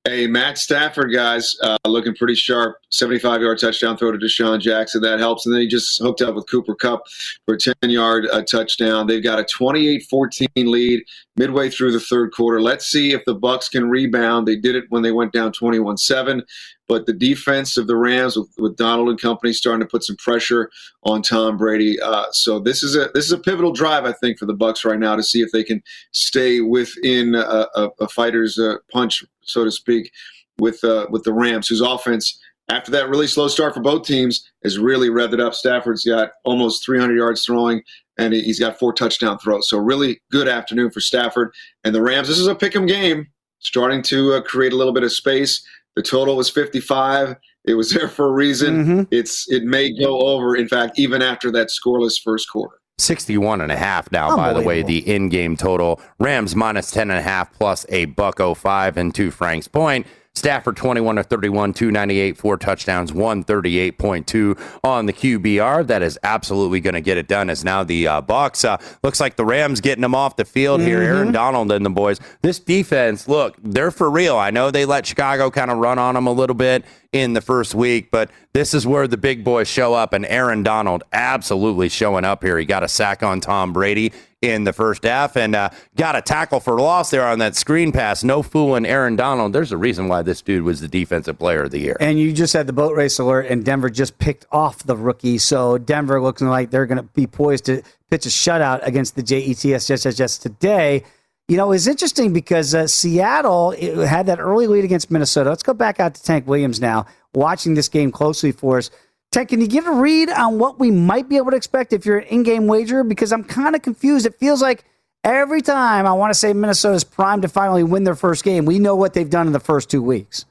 [0.06, 2.76] Hey, Matt Stafford, guys, uh, looking pretty sharp.
[2.90, 5.02] 75 yard touchdown throw to DeSean Jackson.
[5.02, 5.46] That helps.
[5.46, 7.04] And then he just hooked up with Cooper Kupp
[7.46, 9.08] for a 10 yard uh, touchdown.
[9.08, 11.04] They've got a 28 14 lead
[11.38, 12.62] midway through the third quarter.
[12.62, 14.46] Let's see if the Bucks can rebound.
[14.46, 16.44] They did it when they went down 21 7.
[16.88, 20.18] But the defense of the Rams, with, with Donald and company, starting to put some
[20.18, 20.70] pressure
[21.04, 22.00] on Tom Brady.
[22.02, 24.84] Uh, so this is a this is a pivotal drive, I think, for the Bucks
[24.84, 29.24] right now to see if they can stay within a, a, a fighter's uh, punch,
[29.42, 30.12] so to speak,
[30.60, 34.50] with uh, with the Rams, whose offense after that really slow start for both teams
[34.64, 35.54] has really revved it up.
[35.54, 37.82] Stafford's got almost 300 yards throwing,
[38.18, 39.70] and he's got four touchdown throws.
[39.70, 42.28] So really good afternoon for Stafford and the Rams.
[42.28, 43.28] This is a pick'em game,
[43.60, 45.66] starting to uh, create a little bit of space.
[45.96, 47.36] The total was 55.
[47.66, 48.84] It was there for a reason.
[48.84, 49.02] Mm-hmm.
[49.12, 50.56] It's it may go over.
[50.56, 52.80] In fact, even after that scoreless first quarter.
[53.00, 56.00] 61 and a half now, by the way, the in-game total.
[56.20, 60.06] Rams minus 10 and a half plus a buck 05 and to Frank's point.
[60.36, 65.86] Stafford 21 to 31, 298, four touchdowns, 138.2 on the QBR.
[65.86, 67.52] That is absolutely going to get it done.
[67.52, 70.82] As now the uh, Bucks uh, looks like the Rams getting them off the field
[70.82, 71.02] here.
[71.02, 71.16] Mm-hmm.
[71.16, 72.20] Aaron Donald and the boys.
[72.42, 74.36] This defense, look, they're for real.
[74.36, 77.42] I know they let Chicago kind of run on them a little bit in the
[77.42, 80.14] first week, but this is where the big boys show up.
[80.14, 82.58] And Aaron Donald absolutely showing up here.
[82.58, 84.12] He got a sack on Tom Brady
[84.44, 87.94] in the first half and uh, got a tackle for loss there on that screen
[87.94, 88.24] pass.
[88.26, 89.54] No fooling Aaron Donald.
[89.54, 91.96] There's a reason why this dude was the defensive player of the year.
[92.02, 95.38] And you just had the boat race alert, and Denver just picked off the rookie.
[95.38, 99.24] So Denver looking like they're going to be poised to pitch a shutout against the
[99.24, 101.04] JETS Jets, Jets, Jets today.
[101.48, 105.50] You know, it's interesting because uh, Seattle had that early lead against Minnesota.
[105.50, 108.92] Let's go back out to Tank Williams now, watching this game closely for us.
[109.34, 112.06] Tank, can you give a read on what we might be able to expect if
[112.06, 113.04] you're an in-game wager?
[113.04, 114.28] Because I'm kind of confused.
[114.28, 114.86] It feels like
[115.24, 118.78] every time I want to say Minnesota's primed to finally win their first game, we
[118.78, 120.46] know what they've done in the first two weeks.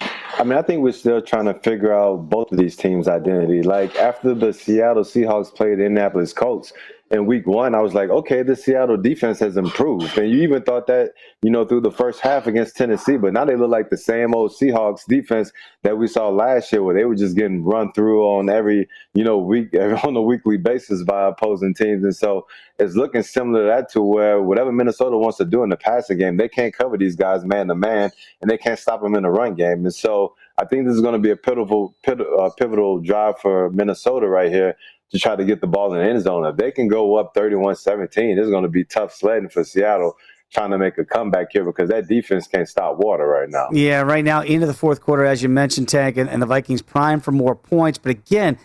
[0.00, 3.62] I mean, I think we're still trying to figure out both of these teams' identity.
[3.64, 6.72] Like after the Seattle Seahawks played the Indianapolis Colts
[7.12, 10.16] in week one, I was like, okay, the Seattle defense has improved.
[10.16, 13.44] And you even thought that, you know, through the first half against Tennessee, but now
[13.44, 15.52] they look like the same old Seahawks defense
[15.82, 19.22] that we saw last year where they were just getting run through on every, you
[19.24, 22.02] know, week on a weekly basis by opposing teams.
[22.02, 22.46] And so
[22.78, 26.16] it's looking similar to that to where whatever Minnesota wants to do in the passing
[26.16, 28.10] game, they can't cover these guys man to man
[28.40, 29.84] and they can't stop them in the run game.
[29.84, 33.38] And so I think this is going to be a pivotal, pivotal, uh, pivotal drive
[33.38, 34.76] for Minnesota right here
[35.12, 36.44] to try to get the ball in the end zone.
[36.46, 40.16] If they can go up 31-17, it's going to be tough sledding for Seattle
[40.52, 43.68] trying to make a comeback here because that defense can't stop water right now.
[43.72, 46.82] Yeah, right now into the fourth quarter, as you mentioned, Tank, and, and the Vikings
[46.82, 47.98] prime for more points.
[47.98, 48.58] But again,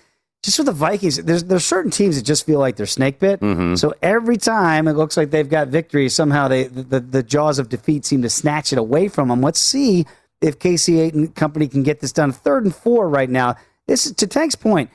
[0.44, 3.40] just with the Vikings, there's there's certain teams that just feel like they're snake bit.
[3.40, 3.76] Mm-hmm.
[3.76, 7.58] So every time it looks like they've got victory, somehow they the, the, the jaws
[7.58, 9.42] of defeat seem to snatch it away from them.
[9.42, 10.06] Let's see
[10.42, 12.32] if KC8 and company can get this done.
[12.32, 13.56] Third and four right now.
[13.88, 14.90] This is to Tank's point.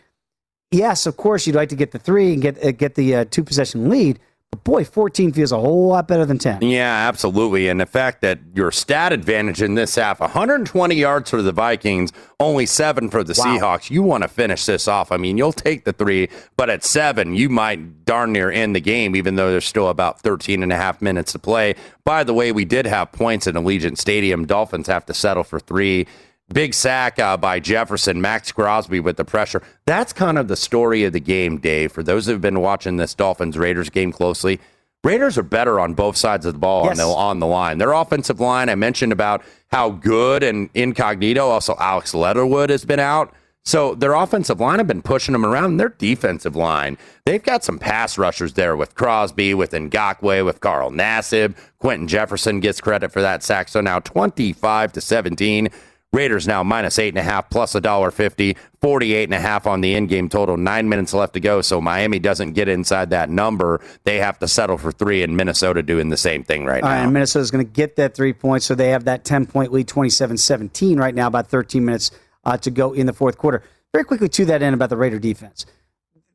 [0.72, 3.24] Yes, of course you'd like to get the three and get uh, get the uh,
[3.30, 4.18] two possession lead.
[4.50, 6.60] But boy, 14 feels a whole lot better than 10.
[6.60, 7.68] Yeah, absolutely.
[7.68, 12.12] And the fact that your stat advantage in this half 120 yards for the Vikings,
[12.38, 13.46] only seven for the Wow.
[13.78, 13.90] Seahawks.
[13.90, 15.10] You want to finish this off.
[15.10, 18.80] I mean, you'll take the three, but at seven, you might darn near end the
[18.80, 21.74] game, even though there's still about 13 and a half minutes to play.
[22.04, 24.44] By the way, we did have points in Allegiant Stadium.
[24.46, 26.06] Dolphins have to settle for three.
[26.52, 29.62] Big sack uh, by Jefferson, Maxx Crosby with the pressure.
[29.86, 31.92] That's kind of the story of the game, Dave.
[31.92, 34.60] For those who have been watching this Dolphins Raiders game closely,
[35.04, 37.00] Raiders are better on both sides of the ball Yes.
[37.00, 37.78] on, the, on the line.
[37.78, 39.42] Their offensive line, I mentioned about
[39.72, 41.48] how good and incognito.
[41.48, 43.34] Also, Alex Leatherwood has been out.
[43.64, 45.76] So their offensive line have been pushing them around.
[45.76, 50.90] Their defensive line, they've got some pass rushers there with Crosby, with Ngakoue, with Carl
[50.90, 51.56] Nassib.
[51.78, 53.68] Quinton Jefferson gets credit for that sack.
[53.68, 55.68] So now 25 to 17.
[56.12, 59.66] Raiders now minus eight and a half plus a dollar fifty, 48 and a half
[59.66, 60.58] on the in-game total.
[60.58, 61.62] Nine minutes left to go.
[61.62, 63.80] So Miami doesn't get inside that number.
[64.04, 66.96] They have to settle for three and Minnesota doing the same thing right All now.
[66.96, 69.72] right, and Minnesota's going to get that three points, so they have that 10 point
[69.72, 72.10] lead, 27 17 right now, about 13 minutes
[72.44, 73.62] uh, to go in the fourth quarter.
[73.92, 75.64] Very quickly to that end about the Raider defense.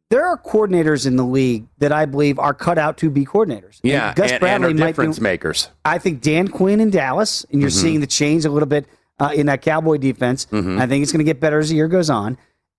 [0.10, 3.82] There are coordinators in the league that I believe are cut out to be coordinators.
[3.84, 5.70] And yeah, Gus and, and Bradley are might difference be, makers.
[5.86, 7.82] I think Dan Quinn in Dallas, and you're Mhm.
[7.82, 8.88] seeing the change a little bit
[9.20, 10.48] uh, in that Cowboy defense.
[10.52, 10.80] Mhm.
[10.80, 12.38] I think it's going to get better as the year goes on.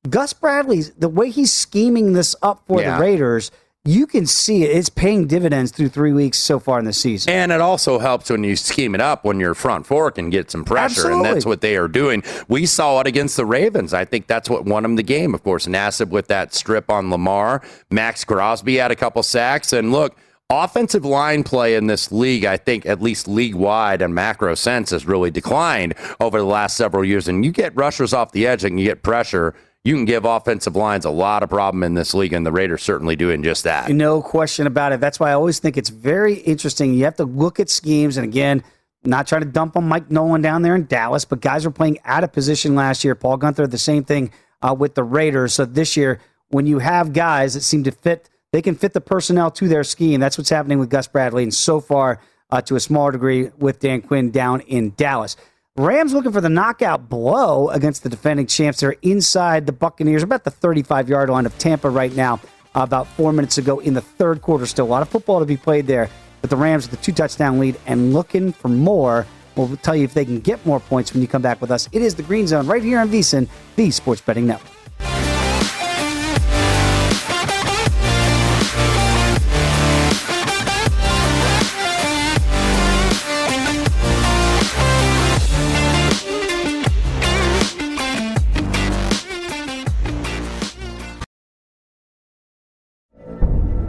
[0.09, 2.97] Gus Bradley's the way he's scheming this up for Yeah.
[2.97, 3.51] the Raiders,
[3.85, 4.77] you can see it.
[4.77, 7.33] It's paying dividends through three weeks so far in the season.
[7.33, 10.51] And it also helps when you scheme it up when your front four can get
[10.51, 12.23] some pressure, and that's what they are doing.
[12.49, 13.95] We saw it against the Ravens.
[13.95, 15.35] I think that's what won them the game.
[15.35, 17.63] Of course, Nassib with that strip on Lamar.
[17.91, 20.15] Maxx Crosby had a couple sacks, and look.
[20.51, 24.93] Offensive line play in this league, I think, at least league wide and macro sense,
[24.93, 27.29] has really declined over the last several years.
[27.29, 30.75] And you get rushers off the edge and you get pressure, you can give offensive
[30.75, 33.91] lines a lot of problem in this league, and the Raiders certainly doing just that.
[33.91, 35.01] No question about it.
[35.01, 36.95] That's why I always think it's very interesting.
[36.95, 38.65] You have to look at schemes, and again,
[39.05, 41.99] not trying to dump on Mike Nolan down there in Dallas, but guys were playing
[42.07, 43.15] out of position last year.
[43.15, 44.31] Paul Guenther, the same thing
[44.63, 45.53] uh, with the Raiders.
[45.53, 49.01] So this year, when you have guys that seem to fit, they can fit the
[49.01, 50.21] personnel to their scheme.
[50.21, 52.21] That's what's happening with Gus Bradley, and so far,
[52.51, 55.37] uh, to a smaller degree, with Dan Quinn down in Dallas.
[55.77, 58.81] Rams looking for the knockout blow against the defending champs.
[58.81, 62.41] They're inside the Buccaneers, about the 35 yard line of Tampa right now.
[62.75, 65.57] About four minutes ago in the third quarter, still a lot of football to be
[65.57, 66.11] played there.
[66.41, 69.27] But the Rams with the two touchdown lead and looking for more.
[69.57, 71.89] We'll tell you if they can get more points when you come back with us.
[71.91, 74.78] It is the Green Zone right here on VSIN, the Sports Betting Network.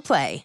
[0.00, 0.44] Play.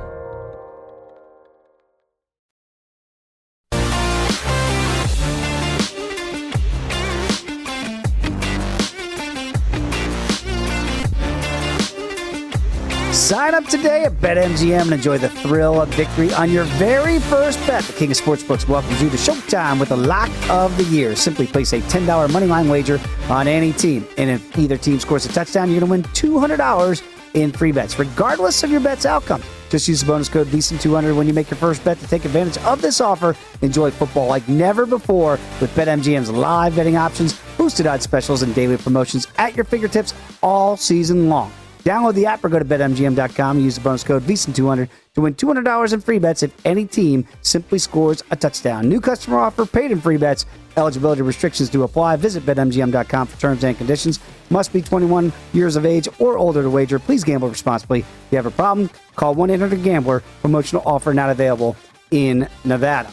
[13.65, 17.83] Today at BetMGM and enjoy the thrill of victory on your very first bet.
[17.83, 21.15] The King of Sportsbooks welcomes you to Showtime with the lock of the year.
[21.15, 22.99] Simply place a $10 moneyline wager
[23.29, 24.07] on any team.
[24.17, 27.01] And if either team scores a touchdown, you're going to win $200
[27.33, 29.41] in free bets, regardless of your bet's outcome.
[29.69, 32.57] Just use the bonus code VSIN200 when you make your first bet to take advantage
[32.63, 33.35] of this offer.
[33.61, 38.77] Enjoy football like never before with BetMGM's live betting options, boosted odds specials, and daily
[38.77, 41.51] promotions at your fingertips all season long.
[41.83, 45.33] Download the app or go to betmgm.com and use the bonus code VSIN200 to win
[45.33, 48.87] $200 in free bets if any team simply scores a touchdown.
[48.87, 50.45] New customer offer, paid in free bets.
[50.77, 52.15] Eligibility restrictions do apply.
[52.15, 54.19] Visit betmgm.com for terms and conditions.
[54.49, 56.99] Must be 21 years of age or older to wager.
[56.99, 57.99] Please gamble responsibly.
[57.99, 60.23] If you have a problem, call 1 800 Gambler.
[60.41, 61.75] Promotional offer not available
[62.11, 63.11] in Nevada.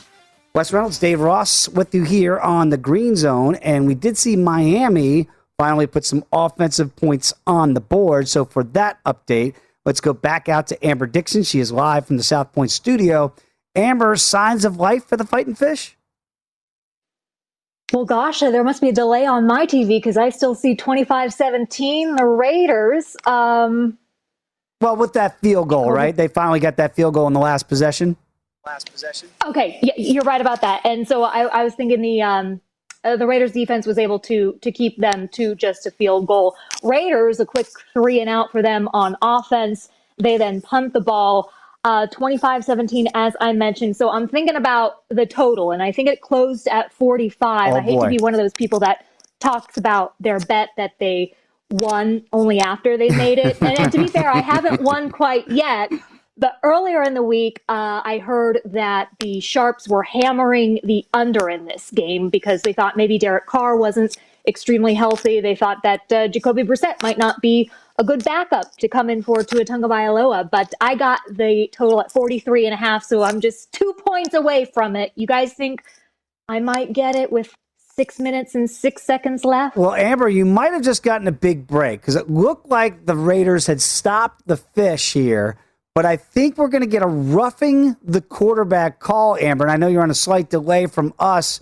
[0.55, 3.57] Wes Reynolds, Dave Ross with you here on the Green Zone.
[3.57, 5.29] And we did see Miami
[5.59, 8.29] finally put some offensive points on the board.
[8.29, 9.55] So for that update,
[9.85, 11.43] let's go back out to Amber Dixon.
[11.43, 13.35] She is live from the South Point studio.
[13.75, 15.97] Amber, signs of life for the Fighting Fish?
[17.93, 21.33] Well, gosh, there must be a delay on my TV because I still see 25
[21.33, 23.17] 17, the Raiders.
[23.27, 23.99] Um,
[24.81, 26.15] well, with that field goal, right?
[26.15, 28.17] They finally got that field goal in the last possession.
[28.67, 29.31] Last possession.
[29.47, 30.83] Okay, yeah, you're right about that.
[30.85, 32.61] And so I, I was thinking the um,
[33.09, 36.57] uh, the Raiders defense was able to to keep them to just a field goal.
[36.83, 39.89] Raiders a quick three and out for them on offense.
[40.19, 41.53] They then punt the ball
[41.85, 43.97] uh, 25-17 as I mentioned.
[43.97, 47.73] So I'm thinking about the total and I think it closed at 45.
[47.73, 48.05] Oh, I hate boy.
[48.05, 49.07] to be one of those people that
[49.41, 51.35] talks about their bet that they
[51.71, 53.61] won only after they made it.
[53.63, 55.93] and, and to be fair, I haven't won quite yet.
[56.39, 61.51] But earlier in the week, uh, I heard that the Sharps were hammering the under
[61.51, 64.16] in this game because they thought maybe Derek Carr wasn't
[64.47, 65.41] extremely healthy.
[65.41, 69.22] They thought that uh, Jacoby Brissett might not be a good backup to come in
[69.22, 70.49] for Tua Tagovailoa.
[70.51, 74.34] But I got the total at 43 and a half, so I'm just two points
[74.34, 75.12] away from it.
[75.16, 75.82] You guys think
[76.49, 77.53] I might get it with
[77.97, 79.76] six minutes and six seconds left?
[79.76, 83.16] Well, Amber, you might have just gotten a big break because it looked like the
[83.16, 85.59] Raiders had stopped the fish here.
[85.95, 89.64] But I think we're going to get a roughing the quarterback call, Amber.
[89.64, 91.61] And I know you're on a slight delay from us.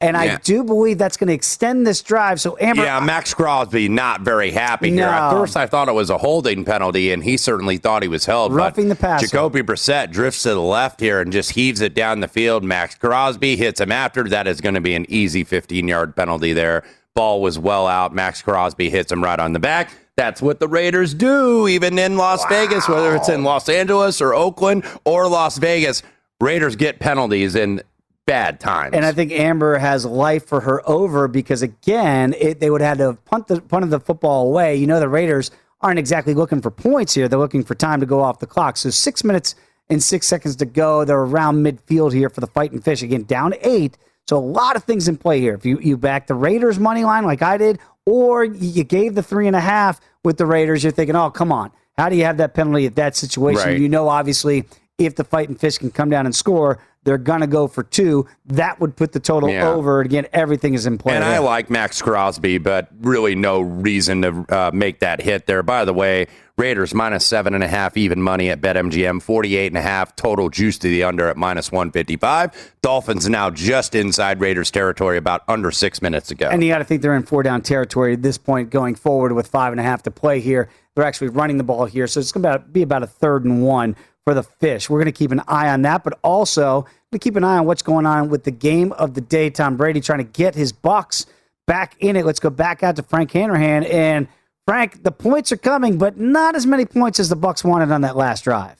[0.00, 2.40] And I do believe that's going to extend this drive.
[2.40, 5.06] So, Amber, yeah, Maxx Crosby not very happy here.
[5.06, 8.24] At first, I thought it was a holding penalty, and he certainly thought he was
[8.24, 8.54] held.
[8.54, 9.26] Roughing the passer.
[9.26, 12.62] Jacoby Brissett drifts to the left here and just heaves it down the field.
[12.62, 14.22] Maxx Crosby hits him after.
[14.22, 16.84] That is going to be an easy 15 yard penalty there.
[17.14, 18.14] Ball was well out.
[18.14, 19.90] Maxx Crosby hits him right on the back.
[20.18, 24.34] That's what the Raiders do, even in Las Vegas, whether it's in Los Angeles or
[24.34, 26.02] Oakland or Las Vegas.
[26.40, 27.82] Raiders get penalties in
[28.26, 28.96] bad times.
[28.96, 32.98] And I think Amber has life for her over because again, it, they would have
[32.98, 34.74] had to punt the punted the football away.
[34.74, 35.52] You know, the Raiders
[35.82, 38.76] aren't exactly looking for points here; they're looking for time to go off the clock.
[38.76, 39.54] So six minutes
[39.88, 41.04] and six seconds to go.
[41.04, 43.96] They're around midfield here for the Fighting Fish again, down eight.
[44.26, 45.54] So a lot of things in play here.
[45.54, 47.78] If you you back the Raiders money line like I did,
[48.08, 51.52] or you gave the three and a half with the Raiders, you're thinking, oh come
[51.52, 53.68] on, how do you have that penalty at that situation?
[53.68, 53.78] Right.
[53.78, 54.64] You know, obviously,
[54.96, 58.26] if the Fighting Fish can come down and score, they're going to go for two.
[58.46, 59.70] That would put the total Yeah.
[59.70, 60.00] over.
[60.00, 61.14] Again, everything is in play.
[61.14, 65.62] And I like Maxx Crosby, but really no reason to uh, make that hit there.
[65.62, 66.26] By the way,
[66.58, 70.50] Raiders minus seven and a half even money at BetMGM, 48 and a half total
[70.50, 72.74] juice to the under at minus 155.
[72.82, 76.48] Dolphins now just inside Raiders territory about under six minutes ago.
[76.50, 79.32] And you got to think they're in four down territory at this point going forward
[79.32, 80.68] with five and a half to play here.
[80.96, 82.08] They're actually running the ball here.
[82.08, 83.94] So it's going to be about a third and one
[84.28, 84.90] for the fish.
[84.90, 87.64] We're going to keep an eye on that, but also to keep an eye on
[87.64, 89.48] what's going on with the game of the day.
[89.48, 91.24] Tom Brady trying to get his Bucks
[91.66, 92.26] back in it.
[92.26, 94.28] Let's go back out to Frank Hanrahan and
[94.66, 95.02] Frank.
[95.02, 98.16] The points are coming, but not as many points as the Bucks wanted on that
[98.16, 98.76] last drive.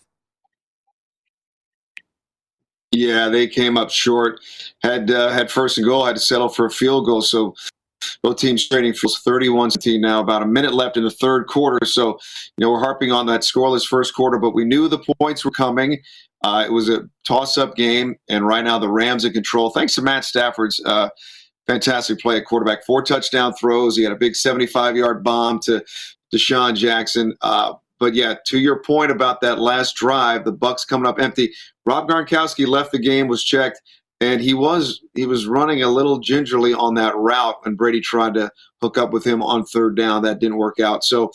[2.92, 4.40] Yeah, they came up short.
[4.82, 6.05] Had uh, had first and goal.
[6.05, 7.22] Had to settle for a field goal.
[7.22, 7.55] So
[8.22, 10.20] both teams trading for 31 17 now.
[10.20, 11.84] About a minute left in the third quarter.
[11.86, 12.18] So
[12.57, 15.51] you know we're harping on that scoreless first quarter, but we knew the points were
[15.51, 15.99] coming.
[16.44, 19.70] Uh, it was a toss-up game, and right now the Rams in control.
[19.70, 21.09] Thanks to Matt Stafford's uh,
[21.66, 22.84] fantastic play at quarterback.
[22.84, 23.96] Four touchdown throws.
[23.96, 25.84] He had a big 75-yard bomb to
[26.32, 27.34] DeSean Jackson.
[27.42, 31.53] Uh, but yeah, to your point about that last drive, the Bucks coming up empty.
[31.84, 33.82] Rob Gronkowski left the game, was checked,
[34.21, 38.35] and he was he was running a little gingerly on that route when Brady tried
[38.35, 38.51] to
[38.81, 40.23] hook up with him on third down.
[40.23, 41.05] That didn't work out.
[41.05, 41.31] So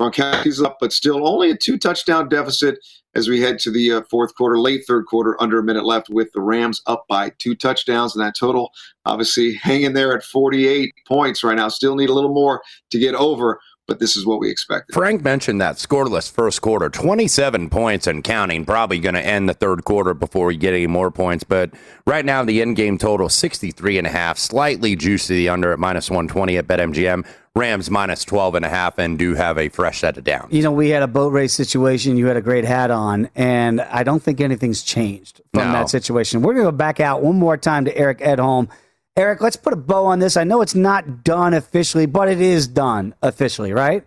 [0.00, 2.78] Gronkowski's up, but still only a two touchdown deficit
[3.14, 6.08] as we head to the uh, fourth quarter, late third quarter, under a minute left
[6.08, 8.16] with the Rams up by two touchdowns.
[8.16, 8.70] And that total
[9.04, 11.68] obviously hanging there at 48 points right now.
[11.68, 13.60] Still need a little more to get over,
[13.92, 14.94] but this is what we expected.
[14.94, 18.64] Frank mentioned that scoreless first quarter, 27 points and counting.
[18.64, 21.44] Probably going to end the third quarter before we get any more points.
[21.44, 21.72] But
[22.06, 25.78] right now, the end game total 63 and a half, slightly juicy the under at
[25.78, 27.26] minus 120 at BetMGM.
[27.54, 30.48] Rams minus 12 and a half and do have a fresh set of down.
[30.50, 32.16] You know, we had a boat race situation.
[32.16, 35.72] You had a great hat on, and I don't think anything's changed from No.
[35.74, 36.40] that situation.
[36.40, 38.70] We're going to go back out one more time to Eric Edholm.
[39.16, 40.36] Eric, let's put a bow on this.
[40.36, 44.06] I know it's not done officially, but it is done officially, right?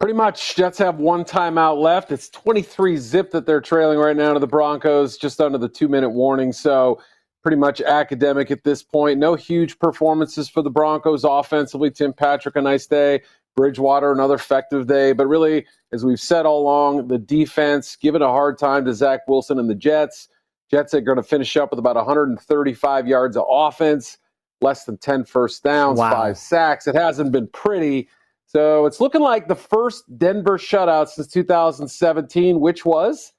[0.00, 2.10] Pretty much, Jets have one timeout left.
[2.10, 5.86] It's 23 zip that they're trailing right now to the Broncos, just under the two
[5.86, 6.52] minute warning.
[6.52, 7.00] So,
[7.42, 9.20] pretty much academic at this point.
[9.20, 11.90] No huge performances for the Broncos offensively.
[11.90, 13.22] Tim Patrick, a nice day.
[13.54, 15.12] Bridgewater, another effective day.
[15.12, 19.20] But really, as we've said all along, the defense giving a hard time to Zach
[19.28, 20.28] Wilson and the Jets.
[20.72, 24.16] Jets are going to finish up with about 135 yards of offense,
[24.62, 26.10] less than 10 first downs, Wow.
[26.10, 26.86] five sacks.
[26.86, 28.08] It hasn't been pretty.
[28.46, 33.32] So it's looking like the first Denver shutout since 2017, which was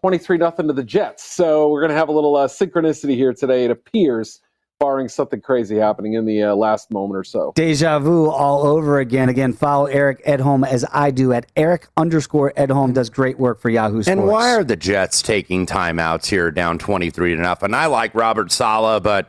[0.00, 1.22] 23 nothing to the Jets.
[1.24, 4.40] So we're going to have a little uh, synchronicity here today, it appears,
[4.80, 7.52] barring something crazy happening in the uh, last moment or so.
[7.54, 9.28] Deja vu all over again.
[9.28, 12.94] Again, follow Eric Edholm as I do at Eric underscore Edholm.
[12.94, 14.08] Does great work for Yahoo Sports.
[14.08, 17.74] And why are the Jets taking timeouts here down 23 to nothing?
[17.74, 19.28] I like Robert Saleh, but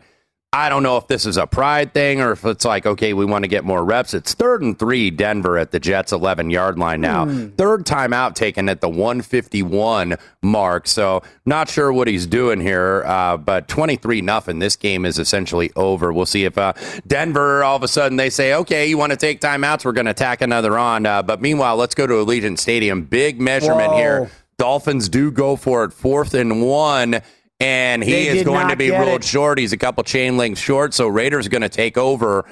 [0.54, 3.24] I don't know if this is a pride thing or if it's like, okay, we
[3.24, 4.14] want to get more reps.
[4.14, 7.24] It's third and three, Denver at the Jets 11 yard line now.
[7.24, 7.48] Hmm.
[7.52, 10.88] Third timeout taken at the 151 mark.
[10.88, 14.60] So not sure what he's doing here, uh, but 23 nothing.
[14.60, 16.12] This game is essentially over.
[16.12, 16.74] We'll see if uh,
[17.08, 19.86] Denver all of a sudden they say, okay, you want to take timeouts?
[19.86, 21.06] We're going to tack another on.
[21.06, 23.04] Uh, but meanwhile, let's go to Allegiant Stadium.
[23.04, 23.98] Big measurement Whoa.
[23.98, 24.32] here.
[24.58, 27.22] Dolphins do go for it fourth and one.
[27.62, 29.24] And he They is going to be ruled it.
[29.24, 29.60] short.
[29.60, 30.94] He's a couple chain links short.
[30.94, 32.46] So Raiders are going to take over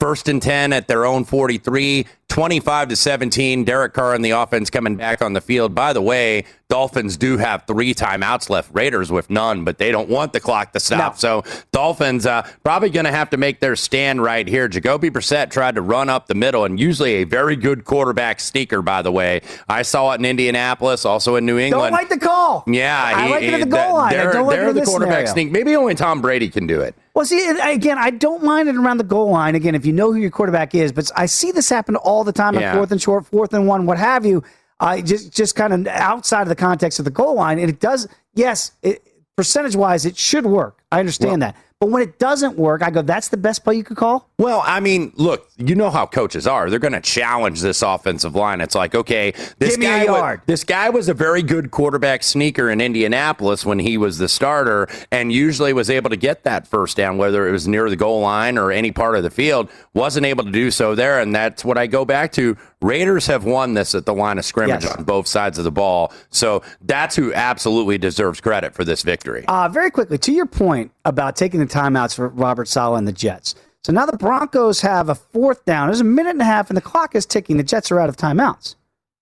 [0.00, 3.64] first and 10 at their own 43, 25 to 17.
[3.64, 5.74] Derek Carr and the offense coming back on the field.
[5.74, 8.70] By the way, Dolphins do have three timeouts left.
[8.74, 11.18] Raiders with none, but they don't want the clock to stop.
[11.18, 11.42] So
[11.72, 14.68] Dolphins uh, probably going to have to make their stand right here.
[14.68, 18.82] Jacoby Brissett tried to run up the middle, and usually a very good quarterback sneaker.
[18.82, 21.92] By the way, I saw it in Indianapolis, also in New England.
[21.92, 22.62] Don't like the call.
[22.66, 24.12] Yeah, I he- like it at the goal line.
[24.14, 25.32] I They're, don't like it in the quarterback scenario.
[25.32, 25.50] sneak.
[25.50, 26.94] Maybe only Tom Brady can do it.
[27.18, 29.56] Well, see, again, I don't mind it around the goal line.
[29.56, 32.30] Again, if you know who your quarterback is, but I see this happen all the
[32.30, 32.70] time Yeah.
[32.70, 34.44] on fourth and short, fourth and one, what have you.
[34.78, 37.80] I just just kind of outside of the context of the goal line, and it
[37.80, 38.06] does.
[38.34, 39.02] Yes, it,
[39.36, 40.78] percentage wise, it should work.
[40.92, 43.84] I understand that, but when it doesn't work, I go, "That's the best play you
[43.84, 46.70] could call." Well, I mean, look, you know how coaches are.
[46.70, 48.60] They're going to challenge this offensive line.
[48.60, 50.40] It's like, okay, this Give me a guy, wa- yard.
[50.46, 54.88] this guy was a very good quarterback sneaker in Indianapolis when he was the starter,
[55.12, 58.20] and usually was able to get that first down, whether it was near the goal
[58.20, 59.68] line or any part of the field.
[59.94, 62.56] Wasn't able to do so there, and that's what I go back to.
[62.80, 64.94] Raiders have won this at the line of scrimmage Yes.
[64.96, 69.44] on both sides of the ball, so that's who absolutely deserves credit for this victory.
[69.48, 73.12] Uh, very quickly, to your point about taking the timeouts for Robert Saleh and the
[73.12, 73.56] Jets.
[73.84, 75.88] So now the Broncos have a fourth down.
[75.88, 77.56] There's a minute and a half, and the clock is ticking.
[77.56, 78.76] The Jets are out of timeouts.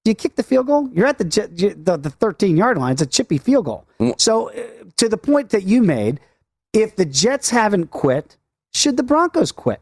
[0.05, 0.89] Do you kick the field goal?
[0.93, 2.93] You're at the the, the 13 yard line.
[2.93, 3.87] It's a chippy field goal.
[4.19, 4.55] So, uh,
[4.99, 6.21] to the point that you made,
[6.73, 8.37] if the Jets haven't quit,
[8.75, 9.81] should the Broncos quit?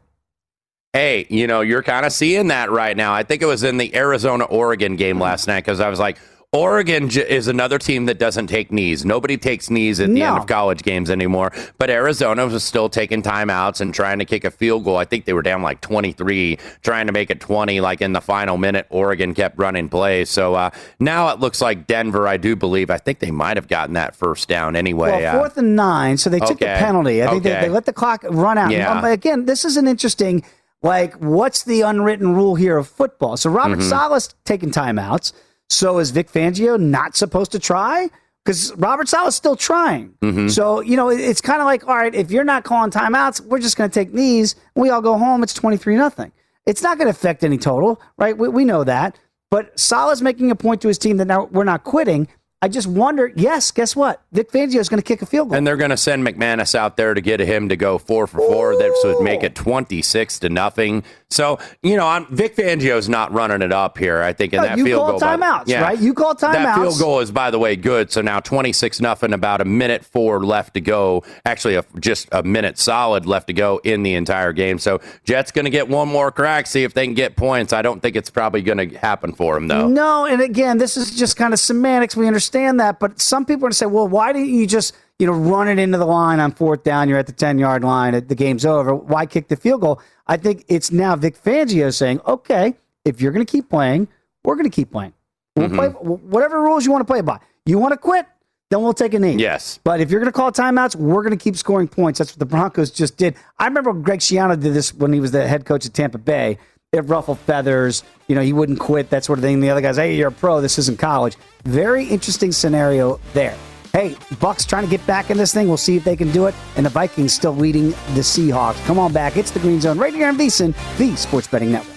[0.95, 3.13] Hey, you know, you're kind of seeing that right now.
[3.13, 6.17] I think it was in the Arizona Oregon game last night because I was like,
[6.53, 9.03] Oregon j- is another team that doesn't take knees.
[9.03, 11.51] Nobody takes knees at the end of college games anymore.
[11.77, 14.95] But Arizona was still taking timeouts and trying to kick a field goal.
[14.95, 18.21] I think they were down like 23, trying to make it 20, like in the
[18.21, 18.87] final minute.
[18.89, 20.29] Oregon kept running plays.
[20.29, 20.69] So uh,
[21.01, 24.15] now it looks like Denver, I do believe, I think they might have gotten that
[24.15, 25.23] first down anyway.
[25.23, 27.21] Well, uh, fourth and nine, so they took the penalty.
[27.21, 27.61] I think they, Okay.
[27.63, 28.71] they let the clock run out.
[28.71, 28.97] Yeah.
[28.97, 30.41] Um, again, this is an interesting,
[30.85, 33.35] like, what's the unwritten rule here of football?
[33.37, 33.89] So Robert Mhm.
[33.89, 35.33] Saleh's taking timeouts.
[35.69, 38.09] So is Vic Fangio not supposed to try?
[38.45, 40.13] Because Robert Saleh's still trying.
[40.23, 40.51] Mhm.
[40.51, 43.57] So, you know, it's kind of like, all right, if you're not calling timeouts, we're
[43.59, 44.55] just going to take knees.
[44.75, 45.41] We all go home.
[45.41, 46.31] It's 23 nothing.
[46.67, 48.37] It's not going to affect any total, right?
[48.37, 49.17] We, we know that.
[49.49, 52.27] But Saleh's making a point to his team that now we're not quitting.
[52.61, 54.23] I just wonder, yes, guess what?
[54.31, 55.57] Vic Fangio is going to kick a field goal.
[55.57, 58.39] And they're going to send McManus out there to get him to go four for
[58.39, 58.75] four.
[58.77, 61.03] That would make it twenty six to nothing.
[61.31, 64.21] So you know, I'm, Vic Fangio's not running it up here.
[64.21, 65.99] I think in No, that you field call goal, by- timeouts, right?
[65.99, 66.39] You call timeouts.
[66.53, 66.81] That timeouts.
[66.81, 68.11] field goal is, by the way, good.
[68.11, 69.33] So now twenty six nothing.
[69.33, 71.23] About a minute four left to go.
[71.45, 74.77] Actually, a, just a minute solid left to go in the entire game.
[74.79, 76.67] So Jets going to get one more crack.
[76.67, 77.73] See if they can get points.
[77.73, 79.87] I don't think it's probably going to happen for them though.
[79.87, 82.15] No, and again, this is just kind of semantics.
[82.15, 84.93] We understand that, but some people are going to say, "Well, why didn't you just,
[85.19, 87.07] you know, run it into the line on fourth down?
[87.09, 88.13] You're at the ten yard line.
[88.27, 88.93] The game's over.
[88.93, 93.31] Why kick the field goal?" I think it's now Vic Fangio saying, "Okay, if you're
[93.31, 94.07] going to keep playing,
[94.43, 95.13] we're going to keep playing.
[95.55, 95.75] We'll Mhm.
[95.75, 97.39] play whatever rules you want to play by.
[97.65, 98.25] You want to quit,
[98.71, 99.35] then we'll take a knee.
[99.35, 99.79] Yes.
[99.83, 102.19] But if you're going to call timeouts, we're going to keep scoring points.
[102.19, 103.35] That's what the Broncos just did.
[103.57, 106.57] I remember Greg Schiano did this when he was the head coach at Tampa Bay.
[106.91, 108.03] It ruffled feathers.
[108.27, 109.59] You know, he wouldn't quit, that sort of thing.
[109.61, 110.61] The other guys, hey, you're a pro.
[110.61, 111.37] This isn't college.
[111.63, 113.55] Very interesting scenario there.
[113.95, 115.69] Hey, Bucks trying to get back in this thing.
[115.69, 116.55] We'll see if they can do it.
[116.75, 118.85] And the Vikings still leading the Seahawks.
[118.85, 119.37] Come on back.
[119.37, 121.95] It's the Green Zone right here on VSIN, the Sports Betting Network.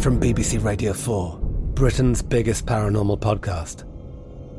[0.00, 1.38] From BBC Radio 4,
[1.74, 3.89] Britain's biggest paranormal podcast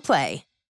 [0.00, 0.44] Play.